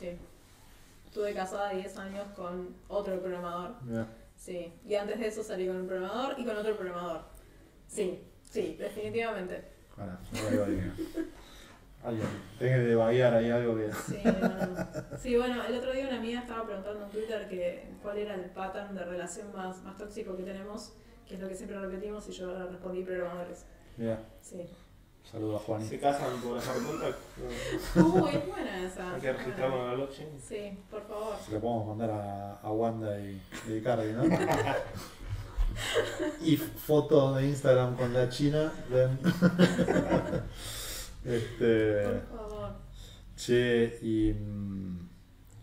[0.00, 0.10] sí.
[1.06, 3.74] Estuve casada 10 años con otro programador.
[3.82, 4.06] mirá.
[4.36, 7.22] Sí, y antes de eso salí con un programador y con otro programador.
[7.92, 8.18] Sí,
[8.50, 9.62] sí, definitivamente.
[9.96, 10.62] Pará, no
[12.04, 12.26] alguien.
[12.58, 13.92] Tenés que devaguear ahí algo que.
[13.92, 15.18] Sí, no, no.
[15.18, 18.46] Sí, bueno, el otro día una amiga estaba preguntando en Twitter que cuál era el
[18.50, 20.94] pattern de relación más, más tóxico que tenemos,
[21.28, 23.66] que es lo que siempre repetimos, y yo le respondí programadores.
[23.98, 24.68] Mirá, Sí.
[25.22, 25.84] saludo a Juan.
[25.84, 27.16] Se casan por dejar cuenta.
[28.24, 29.14] Uy, es buena esa.
[29.14, 30.40] Hay que registrarlo en la blockchain.
[30.40, 31.36] Sí, por favor.
[31.44, 34.22] Se lo podemos mandar a, a Wanda y, y Icardi, ¿no?
[36.42, 38.72] y fotos de Instagram con la China.
[38.90, 39.18] ven.
[41.24, 42.02] este.
[42.30, 42.72] Por favor.
[43.36, 44.32] Che, y.
[44.32, 45.08] mm,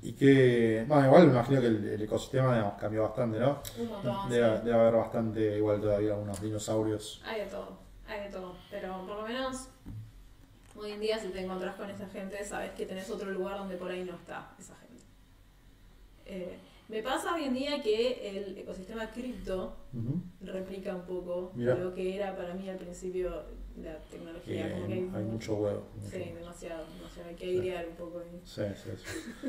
[0.02, 0.86] Y que.
[0.88, 3.62] Bueno, igual me imagino que el, el ecosistema digamos, cambió bastante, ¿no?
[3.78, 4.30] Un montón.
[4.30, 4.64] Debe, sí.
[4.66, 7.22] debe haber bastante, igual todavía unos dinosaurios.
[7.26, 8.56] Hay de todo, hay de todo.
[8.72, 9.68] Pero por lo menos
[10.76, 13.76] hoy en día si te encontrás con esa gente, sabes que tenés otro lugar donde
[13.76, 15.04] por ahí no está esa gente.
[16.26, 16.58] Eh,
[16.90, 19.76] me pasa hoy en día que el ecosistema cripto
[20.42, 21.76] replica un poco Mirá.
[21.76, 23.44] lo que era para mí al principio
[23.82, 24.72] la tecnología.
[24.74, 25.88] como que hay, hay mucho huevo.
[25.96, 27.30] mucho Sí, demasiado, demasiado.
[27.30, 28.42] Hay que airear un poco ahí.
[28.44, 29.48] Sí, sí, sí.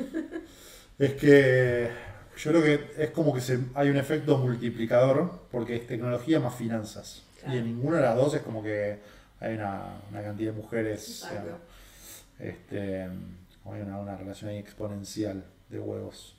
[0.99, 1.89] es que
[2.37, 6.55] yo creo que es como que se, hay un efecto multiplicador porque es tecnología más
[6.55, 7.23] finanzas.
[7.39, 7.55] Claro.
[7.55, 8.99] Y en ninguna de las dos es como que
[9.39, 11.27] hay una, una cantidad de mujeres.
[12.39, 16.35] este, hay una, una relación ahí exponencial de huevos.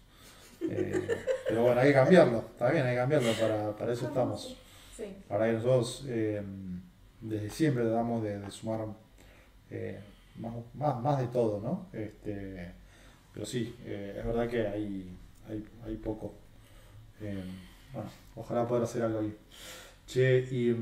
[0.70, 1.08] Eh,
[1.48, 2.38] pero bueno, hay que cambiarlo.
[2.38, 3.32] Está bien, hay que cambiarlo.
[3.32, 4.56] Para, para eso estamos.
[4.96, 6.42] Sí, Para que nosotros eh,
[7.20, 8.86] desde siempre tratamos de, de sumar
[9.70, 10.00] eh,
[10.36, 11.88] más, más, más de todo, ¿no?
[11.92, 12.72] Este,
[13.32, 15.16] pero sí, es verdad que hay,
[15.48, 16.34] hay, hay poco.
[17.20, 19.36] Bueno, ojalá poder hacer algo ahí.
[20.06, 20.74] Che, y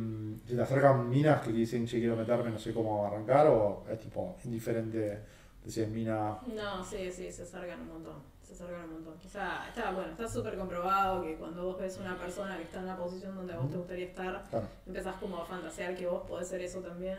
[0.47, 4.01] se te acercan minas que dicen, che, quiero meterme, no sé cómo arrancar, o es
[4.01, 5.20] tipo indiferente
[5.64, 6.39] decir mina.
[6.47, 8.30] No, sí, sí, se acercan un montón.
[8.51, 9.14] Se acercan un montón.
[9.30, 12.84] Sea, está, bueno, está súper comprobado que cuando vos ves una persona que está en
[12.84, 16.26] una posición donde a vos te gustaría estar, Claro, empezás como a fantasear que vos
[16.26, 17.18] podés ser eso también.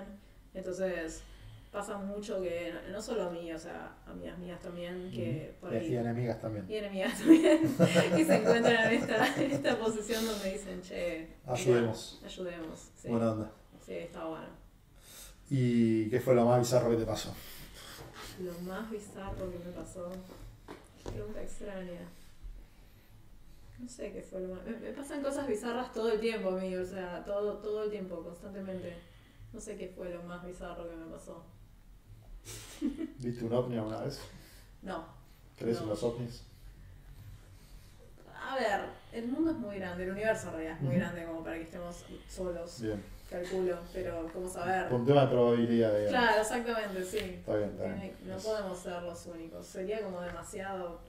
[0.54, 1.24] Entonces,
[1.72, 5.78] pasa mucho que, no- solo a mí, o sea, amigas mías también, que por y,
[5.78, 5.96] y ahí.
[5.96, 6.66] enemigas también.
[6.70, 7.62] Y enemigas también,
[8.16, 12.22] que se encuentran en esta, en esta posición donde dicen, che, mira, Ayudemos.
[12.26, 12.92] ayudemos.
[13.02, 13.52] Sí, Buena onda.
[13.86, 14.48] sí, está bueno.
[15.50, 17.34] ¿Y qué fue lo más bizarro que te pasó?
[18.42, 20.12] Lo más bizarro que me pasó.
[21.04, 22.00] Pregunta extraña.
[23.80, 24.64] No sé qué fue lo más.
[24.66, 27.90] Me, me pasan cosas bizarras todo el tiempo a mí, o sea, todo, todo el
[27.92, 28.96] tiempo, constantemente.
[29.54, 31.44] No sé qué fue lo más bizarro que me pasó.
[33.20, 34.22] ¿Viste un ovni alguna vez?
[34.82, 35.06] No.
[35.58, 35.84] ¿Crees No.
[35.84, 36.44] en los ovnis?
[38.44, 38.82] a ver,
[39.14, 41.62] el mundo es muy grande, el universo en realidad es muy grande como para que
[41.64, 43.02] estemos solos, Bien.
[43.32, 44.90] Calculo, pero ¿cómo saber?
[44.90, 46.10] Por un tema de probabilidad, digamos.
[46.12, 47.18] Claro, exactamente, sí.
[47.18, 48.00] Está bien, está bien.
[48.00, 51.00] Tiene- No Es podemos ser los únicos, sería como demasiado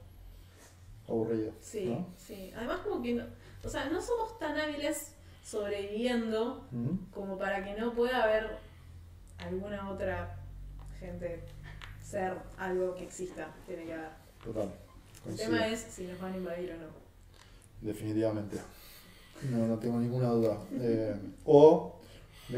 [1.09, 1.53] aburrido.
[1.61, 2.07] Sí, ¿no?
[2.17, 2.53] sí.
[2.57, 3.25] Además como que, no,
[3.65, 5.15] o sea, no somos tan hábiles
[5.45, 6.65] sobreviviendo
[7.13, 8.57] como para que no pueda haber
[9.39, 10.37] alguna otra
[11.01, 11.43] gente
[12.01, 13.53] ser algo que exista.
[13.67, 14.11] Tiene que haber.
[14.45, 14.63] Total.
[14.65, 15.51] El Coincido.
[15.51, 16.89] tema es si nos van a invadir o no.
[17.81, 18.59] Definitivamente.
[19.51, 20.59] No, no tengo ninguna duda.
[20.81, 21.99] Eh, o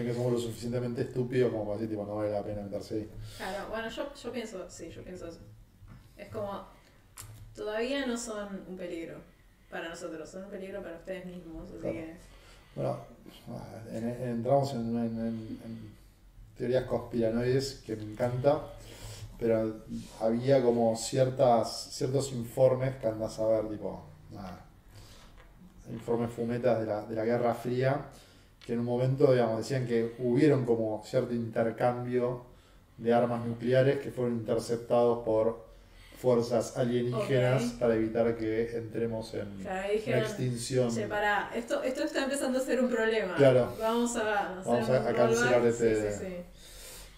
[0.02, 3.10] que somos lo suficientemente estúpidos como para decir, tipo, no vale la pena meterse ahí.
[3.36, 5.38] Claro, bueno, yo, yo pienso, sí, yo pienso eso.
[6.16, 6.64] Es como,
[7.54, 9.18] todavía no son un peligro
[9.70, 11.94] para nosotros, son un peligro para ustedes mismos, así Claro.
[11.94, 12.16] que...
[12.76, 12.98] Bueno,
[13.92, 15.94] en- en- entramos en, en- en- en
[16.56, 18.62] teorías conspiranoides que me encanta,
[19.38, 19.84] pero
[20.20, 24.60] había como ciertas, ciertos informes que andas a ver, tipo, nada,
[25.92, 28.06] informes fumetas de la, de la Guerra Fría,
[28.66, 32.44] que en un momento, digamos, decían que hubieron como cierto intercambio
[32.96, 35.64] de armas nucleares que fueron interceptados por
[36.18, 40.90] fuerzas alienígenas para evitar que entremos en Claro, una extinción.
[41.08, 43.34] pará, esto, esto está empezando a ser un problema.
[43.36, 43.74] Claro.
[43.78, 46.36] Vamos a, Vamos a- cancelar este- Sí, sí, sí.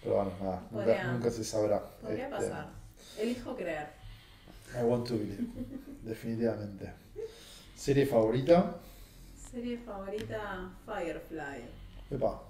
[0.02, 0.32] Pero bueno,
[0.72, 1.80] nada, nunca se sabrá.
[2.00, 2.66] Podría Este, pasar.
[3.18, 3.86] Elijo creer.
[4.80, 5.44] I want to believe,
[6.02, 6.90] definitivamente.
[7.76, 8.76] ¿Serie favorita?
[9.56, 11.64] Serie favorita, Firefly.
[12.10, 12.42] Epa,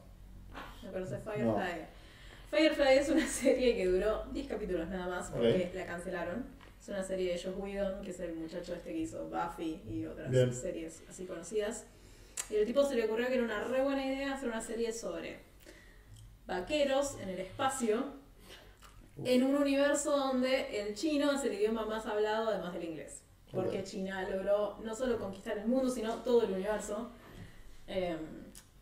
[0.83, 1.87] ¿Me Firefly?
[2.51, 6.45] Firefly es una serie que duró 10 capítulos nada más porque la cancelaron.
[6.81, 10.05] Es una serie de Josh Whedon, que es el muchacho este que hizo Buffy y
[10.05, 10.53] otras Bien.
[10.53, 11.85] series así conocidas.
[12.51, 14.93] Y el tipo se le ocurrió que era una re buena idea hacer una serie
[14.93, 15.39] sobre
[16.49, 18.05] vaqueros en el espacio,
[19.25, 23.23] en un universo donde el chino es el idioma más hablado además del inglés.
[23.57, 23.85] Porque.
[23.85, 27.11] China logró no solo conquistar el mundo, sino todo el universo.
[27.89, 28.17] Eh,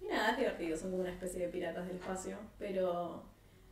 [0.00, 3.22] y nada, es divertido, son como una especie de piratas del espacio, pero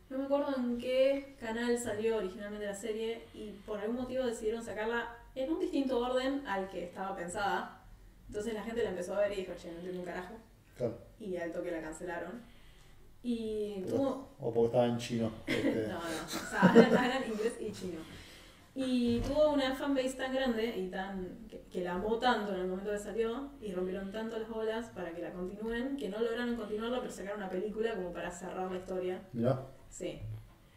[0.09, 4.63] no me acuerdo en qué canal salió originalmente la serie y por algún motivo decidieron
[4.63, 7.81] sacarla en un distinto orden al que estaba pensada.
[8.27, 10.35] Entonces la gente la empezó a ver y dijo, che, no entiendo un carajo.
[10.77, 10.97] claro.
[11.19, 12.41] Y al toque la cancelaron.
[13.23, 14.29] Y tuvo...
[14.39, 15.31] O porque estaba en chino.
[15.47, 17.99] este, No, no, o sea, hablan, hablan inglés y chino.
[18.75, 22.67] Y tuvo una fanbase tan grande y tan que, que la amó tanto en el
[22.67, 26.55] momento que salió y rompieron tanto las bolas para que la continúen que no lograron
[26.55, 29.21] continuarla pero sacaron una película como para cerrar la historia.
[29.33, 30.19] Mirá, Sí,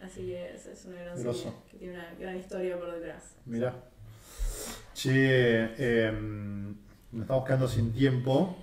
[0.03, 3.35] así que es, es una gran serie que tiene una gran historia por detrás.
[3.47, 3.75] mirá.
[4.93, 6.75] Che, em,
[7.13, 8.57] nos estamos quedando sin tiempo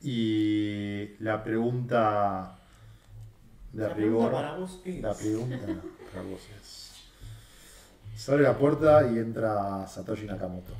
[0.00, 2.56] y la pregunta
[3.72, 4.30] de La rigor.
[4.30, 5.02] pregunta para vos es.
[5.02, 5.58] La pregunta
[6.12, 6.89] para vos es.
[8.20, 10.74] Se abre la puerta y entra Satoshi Nakamoto.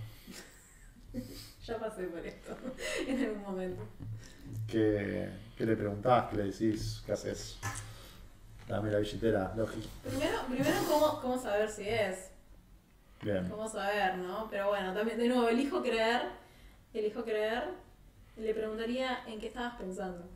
[1.65, 2.57] Ya pasé por esto
[3.07, 3.83] en algún momento.
[4.67, 6.29] ¿Qué, qué le preguntás?
[6.29, 7.03] ¿Qué le decís?
[7.07, 7.59] ¿Qué haces?
[8.67, 9.89] Dame la billetera, Logi.
[10.03, 12.31] Primero, primero ¿cómo, cómo saber si es.
[13.23, 13.49] Bien.
[13.49, 14.49] ¿Cómo saber, no?
[14.51, 16.23] Pero bueno, también, de nuevo, elijo creer.
[16.93, 17.71] Elijo creer.
[18.37, 20.29] Le preguntaría en qué estabas pensando.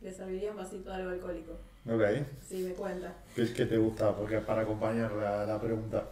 [0.00, 1.58] Le serviría un vasito de algo alcohólico.
[1.86, 2.02] Ok.
[2.46, 3.12] Sí, me cuenta.
[3.34, 4.14] ¿Qué, qué te gusta?
[4.16, 6.08] Porque para acompañar la, la pregunta.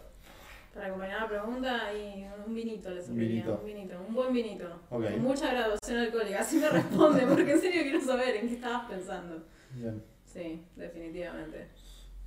[0.74, 3.28] Para acompañar la pregunta, y un vinito le serviría.
[3.44, 3.58] vinito.
[3.60, 4.80] Un vinito, un buen vinito.
[4.90, 5.04] Ok.
[5.04, 6.40] Con mucha graduación alcohólica.
[6.40, 9.42] Así me responde, porque en serio quiero saber en qué estabas pensando.
[9.72, 10.02] Bien.
[10.24, 11.68] Sí, definitivamente.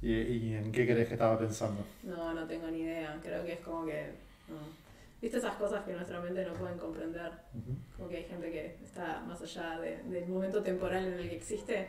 [0.01, 1.83] ¿Y, y en qué crees que estaba pensando?
[2.03, 3.19] No, no tengo ni idea.
[3.23, 4.11] Creo que es como que.
[4.47, 4.85] no.
[5.21, 7.31] ¿Viste esas cosas que nuestra mente no pueden comprender?
[7.53, 7.75] Ujú.
[7.95, 11.35] Como que hay gente que está más allá de- del momento temporal en el que
[11.37, 11.87] existe.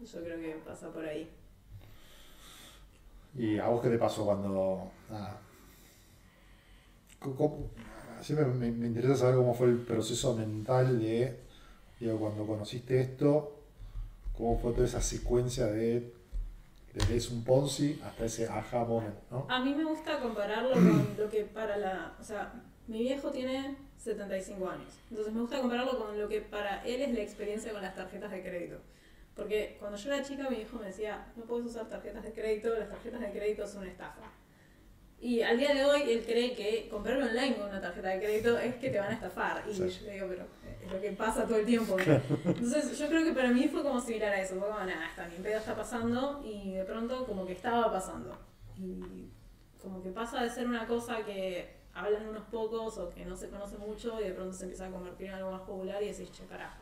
[0.00, 1.28] Yo creo que pasa por ahí.
[3.36, 4.90] ¿Y a vos qué te pasó cuando...
[7.18, 7.70] cómo-
[8.22, 11.38] siempre me, me interesa saber cómo fue el proceso mental de,
[11.98, 13.56] digo, cuando conociste esto,
[14.36, 16.12] cómo fue toda esa secuencia de,
[16.92, 19.46] desde es un Ponzi hasta ese aha moment, ¿no?
[19.48, 22.16] A mí me gusta compararlo con lo que para la...
[22.20, 22.52] O sea,
[22.88, 24.92] mi viejo tiene 75 años.
[25.10, 28.30] Entonces me gusta compararlo con lo que para él es la experiencia con las tarjetas
[28.32, 28.78] de crédito.
[29.40, 32.74] Porque cuando yo era chica mi viejo me decía, no puedes usar tarjetas de crédito,
[32.78, 34.20] las tarjetas de crédito son una estafa.
[35.18, 38.58] Y al día de hoy él cree que comprar online con una tarjeta de crédito
[38.58, 39.64] es que te van a estafar.
[39.66, 39.88] Y Sí.
[39.88, 40.44] yo le digo, pero
[40.84, 41.96] es lo que pasa todo el tiempo.
[41.96, 42.20] ¿no?
[42.50, 44.56] Entonces yo creo que para mí fue como similar a eso.
[44.58, 48.36] Fue como, nada, está, mi pedo está pasando y de pronto como que estaba pasando.
[48.76, 49.30] Y
[49.80, 53.48] como que pasa de ser una cosa que hablan unos pocos o que no se
[53.48, 56.30] conoce mucho y de pronto se empieza a convertir en algo más popular y decís,
[56.30, 56.76] che, carajo.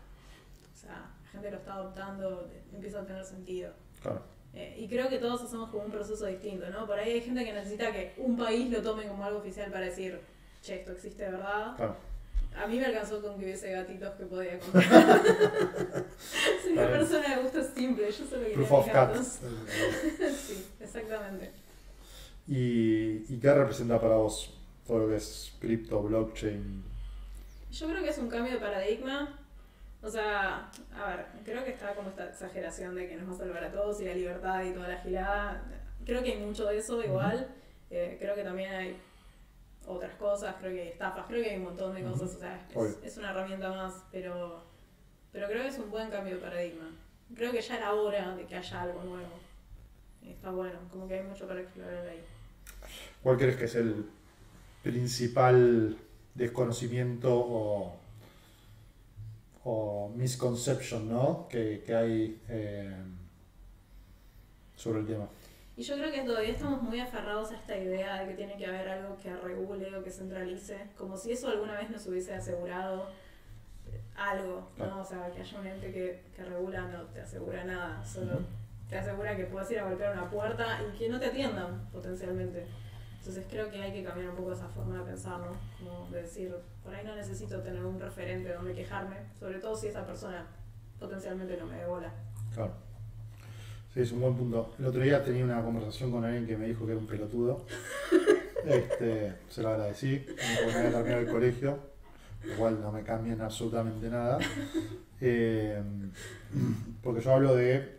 [0.72, 1.06] O sea,
[1.38, 3.72] gente lo está adoptando, empieza a tener sentido.
[4.02, 4.22] Claro.
[4.54, 6.86] Eh, y creo que todos hacemos como un proceso distinto, ¿no?
[6.86, 9.86] Por ahí hay gente que necesita que un país lo tome como algo oficial para
[9.86, 10.20] decir,
[10.62, 11.76] che, esto existe de verdad.
[11.76, 11.96] Claro.
[12.56, 15.22] A mí me alcanzó con que hubiese gatitos que podía comprar.
[16.62, 19.26] Soy una persona de gustos simples, yo solo quería Proof gatos.
[20.46, 21.52] sí, exactamente.
[22.48, 24.54] ¿Y, ¿Y qué representa para vos
[24.86, 26.82] todo lo que es cripto, blockchain?
[27.70, 29.37] Yo creo que es un cambio de paradigma.
[30.02, 33.38] O sea, a ver, creo que está como esta exageración de que nos va a
[33.38, 35.64] salvar a todos y la libertad y toda la gilada.
[36.04, 37.48] Creo que hay mucho de eso igual.
[37.90, 38.96] Eh, creo que también hay
[39.86, 42.36] otras cosas, creo que hay estafas, creo que hay un montón de cosas.
[42.36, 44.62] O sea, es, es una herramienta más, pero,
[45.32, 46.90] pero creo que es un buen cambio de paradigma.
[47.34, 49.38] Creo que ya era hora de que haya algo nuevo.
[50.24, 52.22] Está bueno, como que hay mucho para explorar ahí.
[53.22, 54.06] ¿Cuál crees que es el
[54.82, 55.96] principal
[56.34, 57.96] desconocimiento o,
[59.70, 61.46] o misconception ¿no?
[61.50, 62.90] que, que hay eh,
[64.74, 65.28] sobre el tema?
[65.76, 68.64] Y yo creo que todavía estamos muy aferrados a esta idea de que tiene que
[68.66, 73.10] haber algo que regule o que centralice, como si eso alguna vez nos hubiese asegurado
[73.92, 74.96] eh, algo, Claro.
[74.96, 75.00] ¿no?
[75.02, 78.40] O sea, que haya un ente que, que regula no te asegura nada, solo
[78.88, 82.64] te asegura que puedas ir a golpear una puerta y que no te atiendan potencialmente.
[83.18, 85.52] Entonces creo que hay que cambiar un poco esa forma de pensar, ¿no?
[85.78, 89.88] Como de decir, por ahí no necesito tener un referente donde quejarme, sobre todo si
[89.88, 90.46] esa persona
[90.98, 92.12] potencialmente no me dé bola.
[92.54, 92.72] Claro.
[93.92, 94.72] Sí, es un buen punto.
[94.78, 97.66] El otro día tenía una conversación con alguien que me dijo que era un pelotudo.
[98.64, 101.78] Este, se lo agradecí, me había terminado el colegio,
[102.42, 104.38] lo cual no me cambia en absolutamente nada.
[105.20, 105.82] Eh,
[107.02, 107.97] porque yo hablo de.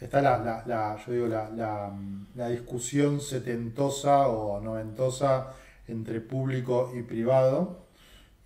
[0.00, 5.52] Está la, la- la- yo digo, la, la- discusión setentosa o noventosa
[5.88, 7.80] entre público y privado.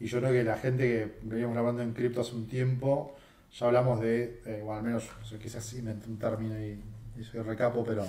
[0.00, 3.14] Y yo creo que la gente que veníamos hablando en cripto hace un tiempo,
[3.52, 5.08] ya hablamos de, eh, o al menos
[5.40, 6.82] quizás inventé un término y,
[7.18, 8.04] y soy recapo, pero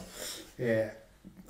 [0.58, 0.92] eh,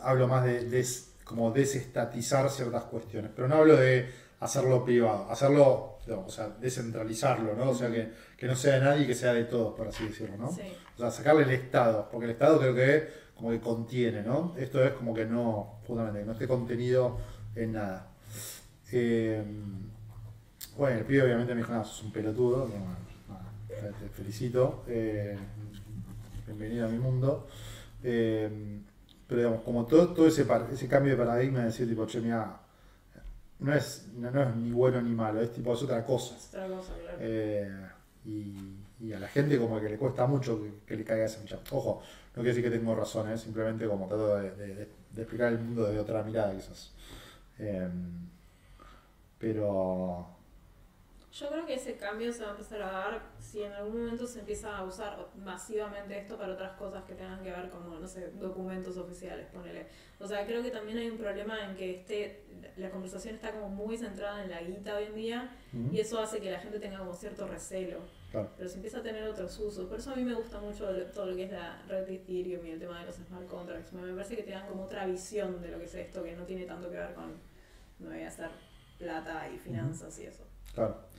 [0.01, 3.31] hablo más de, des- como desestatizar ciertas cuestiones.
[3.35, 4.09] Pero no hablo de
[4.41, 7.71] hacerlo privado, hacerlo, o sea, descentralizarlo, ¿no?
[7.71, 10.05] O sea, que, que no sea de nadie y que sea de todos, por así
[10.05, 10.51] decirlo, ¿no?
[10.51, 10.61] Sí.
[10.95, 14.53] O sea, sacarle el Estado, porque el Estado creo que como que contiene, ¿no?
[14.57, 17.17] Esto es como que no, justamente, que no esté contenido
[17.55, 18.07] en nada.
[18.91, 19.43] Eh,
[20.77, 22.85] bueno, el pibe obviamente me dijo, no, sos un pelotudo, bueno,
[23.27, 25.37] nada, te, felicito, eh,
[26.45, 27.47] bienvenido a mi mundo.
[28.03, 28.79] Eh,
[29.27, 32.59] pero digamos, como todo, todo ese, ese cambio de paradigma de decir, tipo, che, mira,
[33.59, 36.35] no es, no, no es ni bueno ni malo, es tipo, es otra cosa.
[36.35, 37.17] Es otra cosa, claro.
[37.19, 37.71] Eh,
[38.25, 41.39] y, y a la gente como que le cuesta mucho que, que le caiga esa
[41.41, 41.59] mecha.
[41.71, 42.01] Ojo,
[42.35, 43.37] no quiere decir que tengo razón, ¿eh?
[43.37, 46.91] simplemente como trato de, de- de- de explicar el mundo desde otra mirada quizás.
[47.59, 47.87] Eh,
[49.39, 50.27] pero
[51.36, 54.25] Yo creo que ese cambio se va a empezar a dar si en algún momento
[54.25, 58.07] se empieza a usar masivamente esto para otras cosas que tengan que ver como, no
[58.07, 59.88] sé, documentos oficiales, ponele.
[60.17, 62.45] O sea, creo que también hay un problema en que este,
[62.77, 65.57] la conversación está como muy centrada en la guita hoy en día
[65.91, 67.99] y eso hace que la gente tenga como cierto recelo.
[68.31, 69.89] claro, Pero se empieza a tener otros usos.
[69.89, 72.65] Por eso a mí me gusta mucho todo lo que es la red de Ethereum
[72.65, 73.91] y el tema de los smart contracts.
[73.91, 76.33] Me me parece que te dan como otra visión de lo que es esto, que
[76.33, 77.33] no tiene tanto que ver con
[77.99, 78.51] no voy a hacer
[78.97, 80.45] plata y finanzas y eso.
[80.73, 81.13] claro.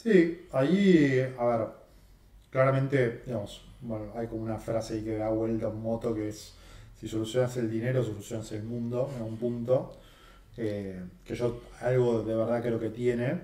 [0.00, 1.68] Sí, ahí, a ver,
[2.50, 6.54] claramente, digamos, bueno, hay como una frase ahí que da vuelta un moto que es,
[7.00, 9.96] si solucionas el dinero, solucionas el mundo en un punto,
[10.56, 13.40] eh, que yo algo de verdad creo que tiene.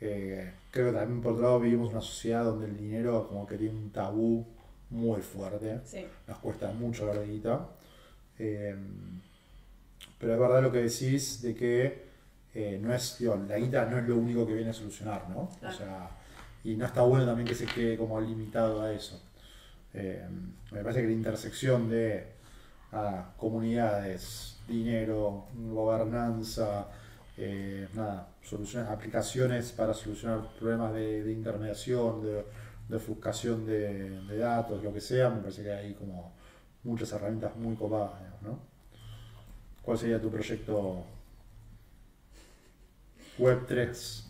[0.00, 3.56] Eh, creo que también por otro lado vivimos una sociedad donde el dinero como que
[3.56, 4.44] tiene un tabú
[4.90, 7.68] muy fuerte, Sí, nos cuesta mucho la guita.
[8.40, 8.74] Eh,
[10.18, 12.03] pero es verdad lo que decís de que
[12.54, 15.50] eh, no es, digo, la guita no es lo único que viene a solucionar, ¿no?
[15.66, 16.08] O sea,
[16.62, 19.20] y no está bueno también que se quede como limitado a eso.
[19.92, 20.26] Eh,
[20.70, 22.26] me parece que la intersección de
[22.92, 26.88] ah, comunidades, dinero, gobernanza,
[27.36, 32.44] eh, nada, soluciones, aplicaciones para solucionar problemas de, de intermediación, de,
[32.88, 36.32] de ofuscación de, de datos, lo que sea, me parece que hay como
[36.84, 38.58] muchas herramientas muy copadas, ¿no?
[39.82, 41.04] ¿Cuál sería tu proyecto
[43.38, 44.20] Web 3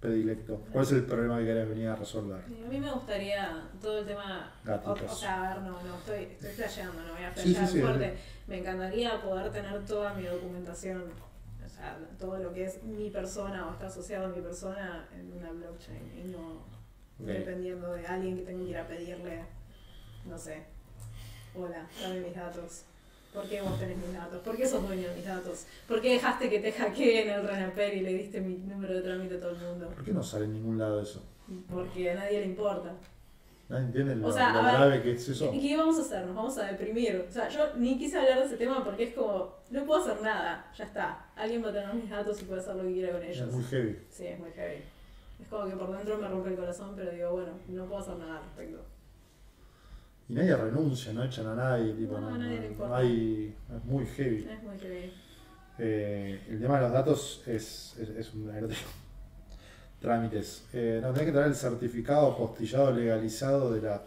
[0.00, 0.60] predilecto?
[0.72, 2.42] ¿Cuál es el problema que querés venir a resolver?
[2.44, 4.52] a mí me gustaría todo el tema.
[4.64, 5.12] O, Gatitos.
[5.12, 7.68] o sea, a ver, no, no, estoy, estoy flasheando, no voy a Sí, sí, flashear
[7.72, 8.18] sí, fuerte.
[8.48, 11.04] Me encantaría poder tener toda mi documentación,
[11.64, 15.32] o sea, todo lo que es mi persona o está asociado a mi persona en
[15.32, 16.56] una blockchain y no
[17.20, 17.28] Ok.
[17.28, 19.44] dependiendo de alguien que tenga que ir a pedirle,
[20.26, 20.64] no sé,
[21.54, 22.84] hola, dame mis datos.
[23.32, 24.40] ¿Por qué vos tenés mis datos?
[24.42, 25.66] ¿Por qué sos dueño de mis datos?
[25.88, 29.36] ¿Por qué dejaste que te hackeen el Renaper y le diste mi número de trámite
[29.36, 29.88] a todo el mundo?
[29.88, 31.22] ¿Por qué no sale en ningún lado eso?
[31.70, 32.94] Porque a nadie le importa.
[33.70, 35.50] Nadie entiende lo, O sea, lo ver, grave que es eso.
[35.52, 36.26] ¿Y qué vamos a hacer?
[36.26, 37.24] Nos vamos a deprimir.
[37.26, 40.20] O sea, yo ni quise hablar de ese tema porque es como, no puedo hacer
[40.20, 41.26] nada, ya está.
[41.34, 43.48] Alguien va a tener mis datos y puede hacer lo que quiera con ellos.
[43.48, 43.98] Es muy heavy.
[44.10, 44.82] Sí, es muy heavy.
[45.40, 48.16] Es como que por dentro me rompe el corazón, pero digo, bueno, no puedo hacer
[48.16, 48.84] nada al respecto.
[50.28, 52.96] Y nadie renuncia, no echan a nadie, tipo, No, no, nadie le importa.
[52.96, 54.48] hay, es muy heavy.
[54.50, 55.12] Es muy heavy.
[55.78, 58.50] Eh, el tema de los datos es, es, es un
[60.00, 60.64] trámites.
[60.72, 64.02] Eh, no, tenés que traer el certificado apostillado legalizado de la.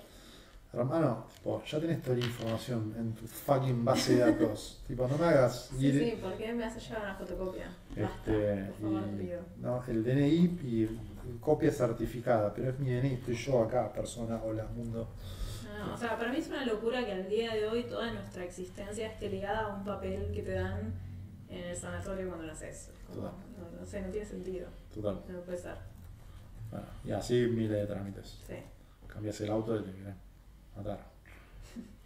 [0.74, 4.82] Hermano, tipo, ya tenés toda la información en tu fucking base de datos.
[4.88, 5.94] tipo, no me hagas Sí, ir.
[6.12, 7.68] sí, ¿por qué me hace llevar una fotocopia?
[7.96, 11.00] Basta, Este, por favor, y- no, el DNI y
[11.40, 15.08] copia certificada, pero es mi DNI, estoy yo acá, persona, hola, mundo.
[15.88, 18.44] No, o sea, para mí es una locura que al día de hoy toda nuestra
[18.44, 20.94] existencia esté ligada a un papel que te dan
[21.50, 22.92] en el sanatorio cuando naces.
[23.08, 23.34] Como, Total.
[23.74, 24.68] no, no sé, no tiene sentido.
[24.94, 25.22] Total.
[25.30, 25.76] No puede ser.
[26.72, 28.40] Bueno, y así miles de trámites.
[28.48, 28.56] Sí.
[29.08, 30.16] Cambias el auto y te quieren
[30.76, 31.00] matar.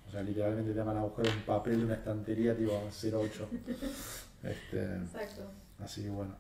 [0.08, 3.48] O sea, literalmente te van a buscar un papel de una estantería tipo 08.
[4.44, 5.44] Este, Exacto.
[5.84, 6.36] así que bueno.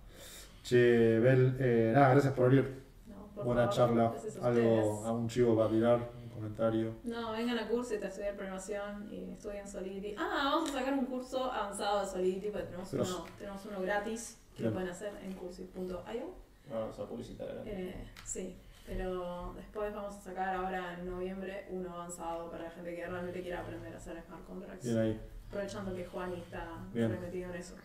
[0.63, 2.83] Che, Bel, eh, nada, gracias por venir.
[3.07, 4.03] No, por Buena favor, charla.
[4.03, 5.05] a Algo, ustedes.
[5.07, 6.93] algún chivo para tirar, un comentario.
[7.03, 10.15] No, vengan a curso y te estudiar programación y estudien Solidity.
[10.17, 13.81] Ah, vamos a sacar un curso avanzado de Solidity porque tenemos, Pero- uno, tenemos uno
[13.81, 14.73] gratis que Bien.
[14.73, 16.49] lo pueden hacer en cursi.io.
[16.71, 17.47] Vamos a publicitar.
[17.65, 18.07] ¿eh?
[18.25, 23.05] Sí, pero después vamos a sacar ahora en noviembre uno avanzado para la gente que
[23.05, 24.85] realmente quiera aprender a hacer smart contracts.
[24.85, 25.19] Bien ahí.
[25.49, 27.75] Aprovechando que Juan está metido en eso.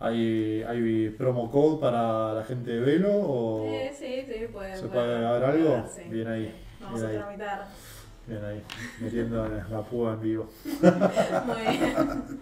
[0.00, 4.74] ¿Hay, ¿Hay promo code para la gente de Velo o Eh, sí, sí, puede.
[4.74, 5.88] se puede- puede puede algo?
[5.88, 6.02] sí.
[6.08, 6.63] Bien ahí.
[6.84, 7.66] Vamos bien a tramitar.
[8.26, 8.62] Bien ahí,
[9.00, 10.48] metiendo la púa en vivo.
[11.46, 12.38] Muy bien.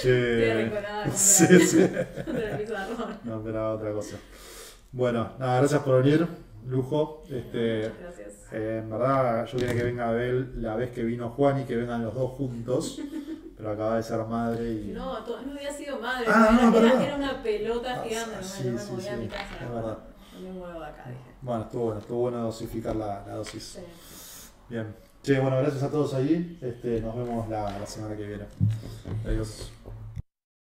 [0.00, 0.70] Che,
[1.14, 1.78] sí, sí.
[3.24, 4.16] No esperaba otra cosa.
[4.92, 6.26] Bueno, nada, gracias por venir.
[6.66, 7.22] Lujo.
[7.30, 8.28] Este, gracias.
[8.52, 11.76] eh, en verdad, yo quería que venga Abel la vez que vino Juan y que
[11.76, 13.00] vengan los dos juntos.
[13.56, 14.92] Pero acaba de ser madre y.
[14.94, 16.26] No, no había sido madre.
[16.28, 17.02] Ah, era, no, era- perdón.
[17.02, 18.36] era una pelota Ah, gigante.
[18.36, 19.54] No, sí, me- no me sí, movía a sí, mi casa.
[19.64, 19.98] es verdad.
[20.40, 21.36] Muevo de acá, dije.
[21.42, 23.62] Bueno, estuvo bueno, estuvo bueno dosificar la, la dosis.
[23.62, 23.80] Sí.
[24.68, 24.94] Bien.
[25.22, 26.58] Che, bueno, gracias a todos ahí.
[26.62, 28.44] Este, nos vemos la, la semana que viene.
[29.26, 29.72] Adiós.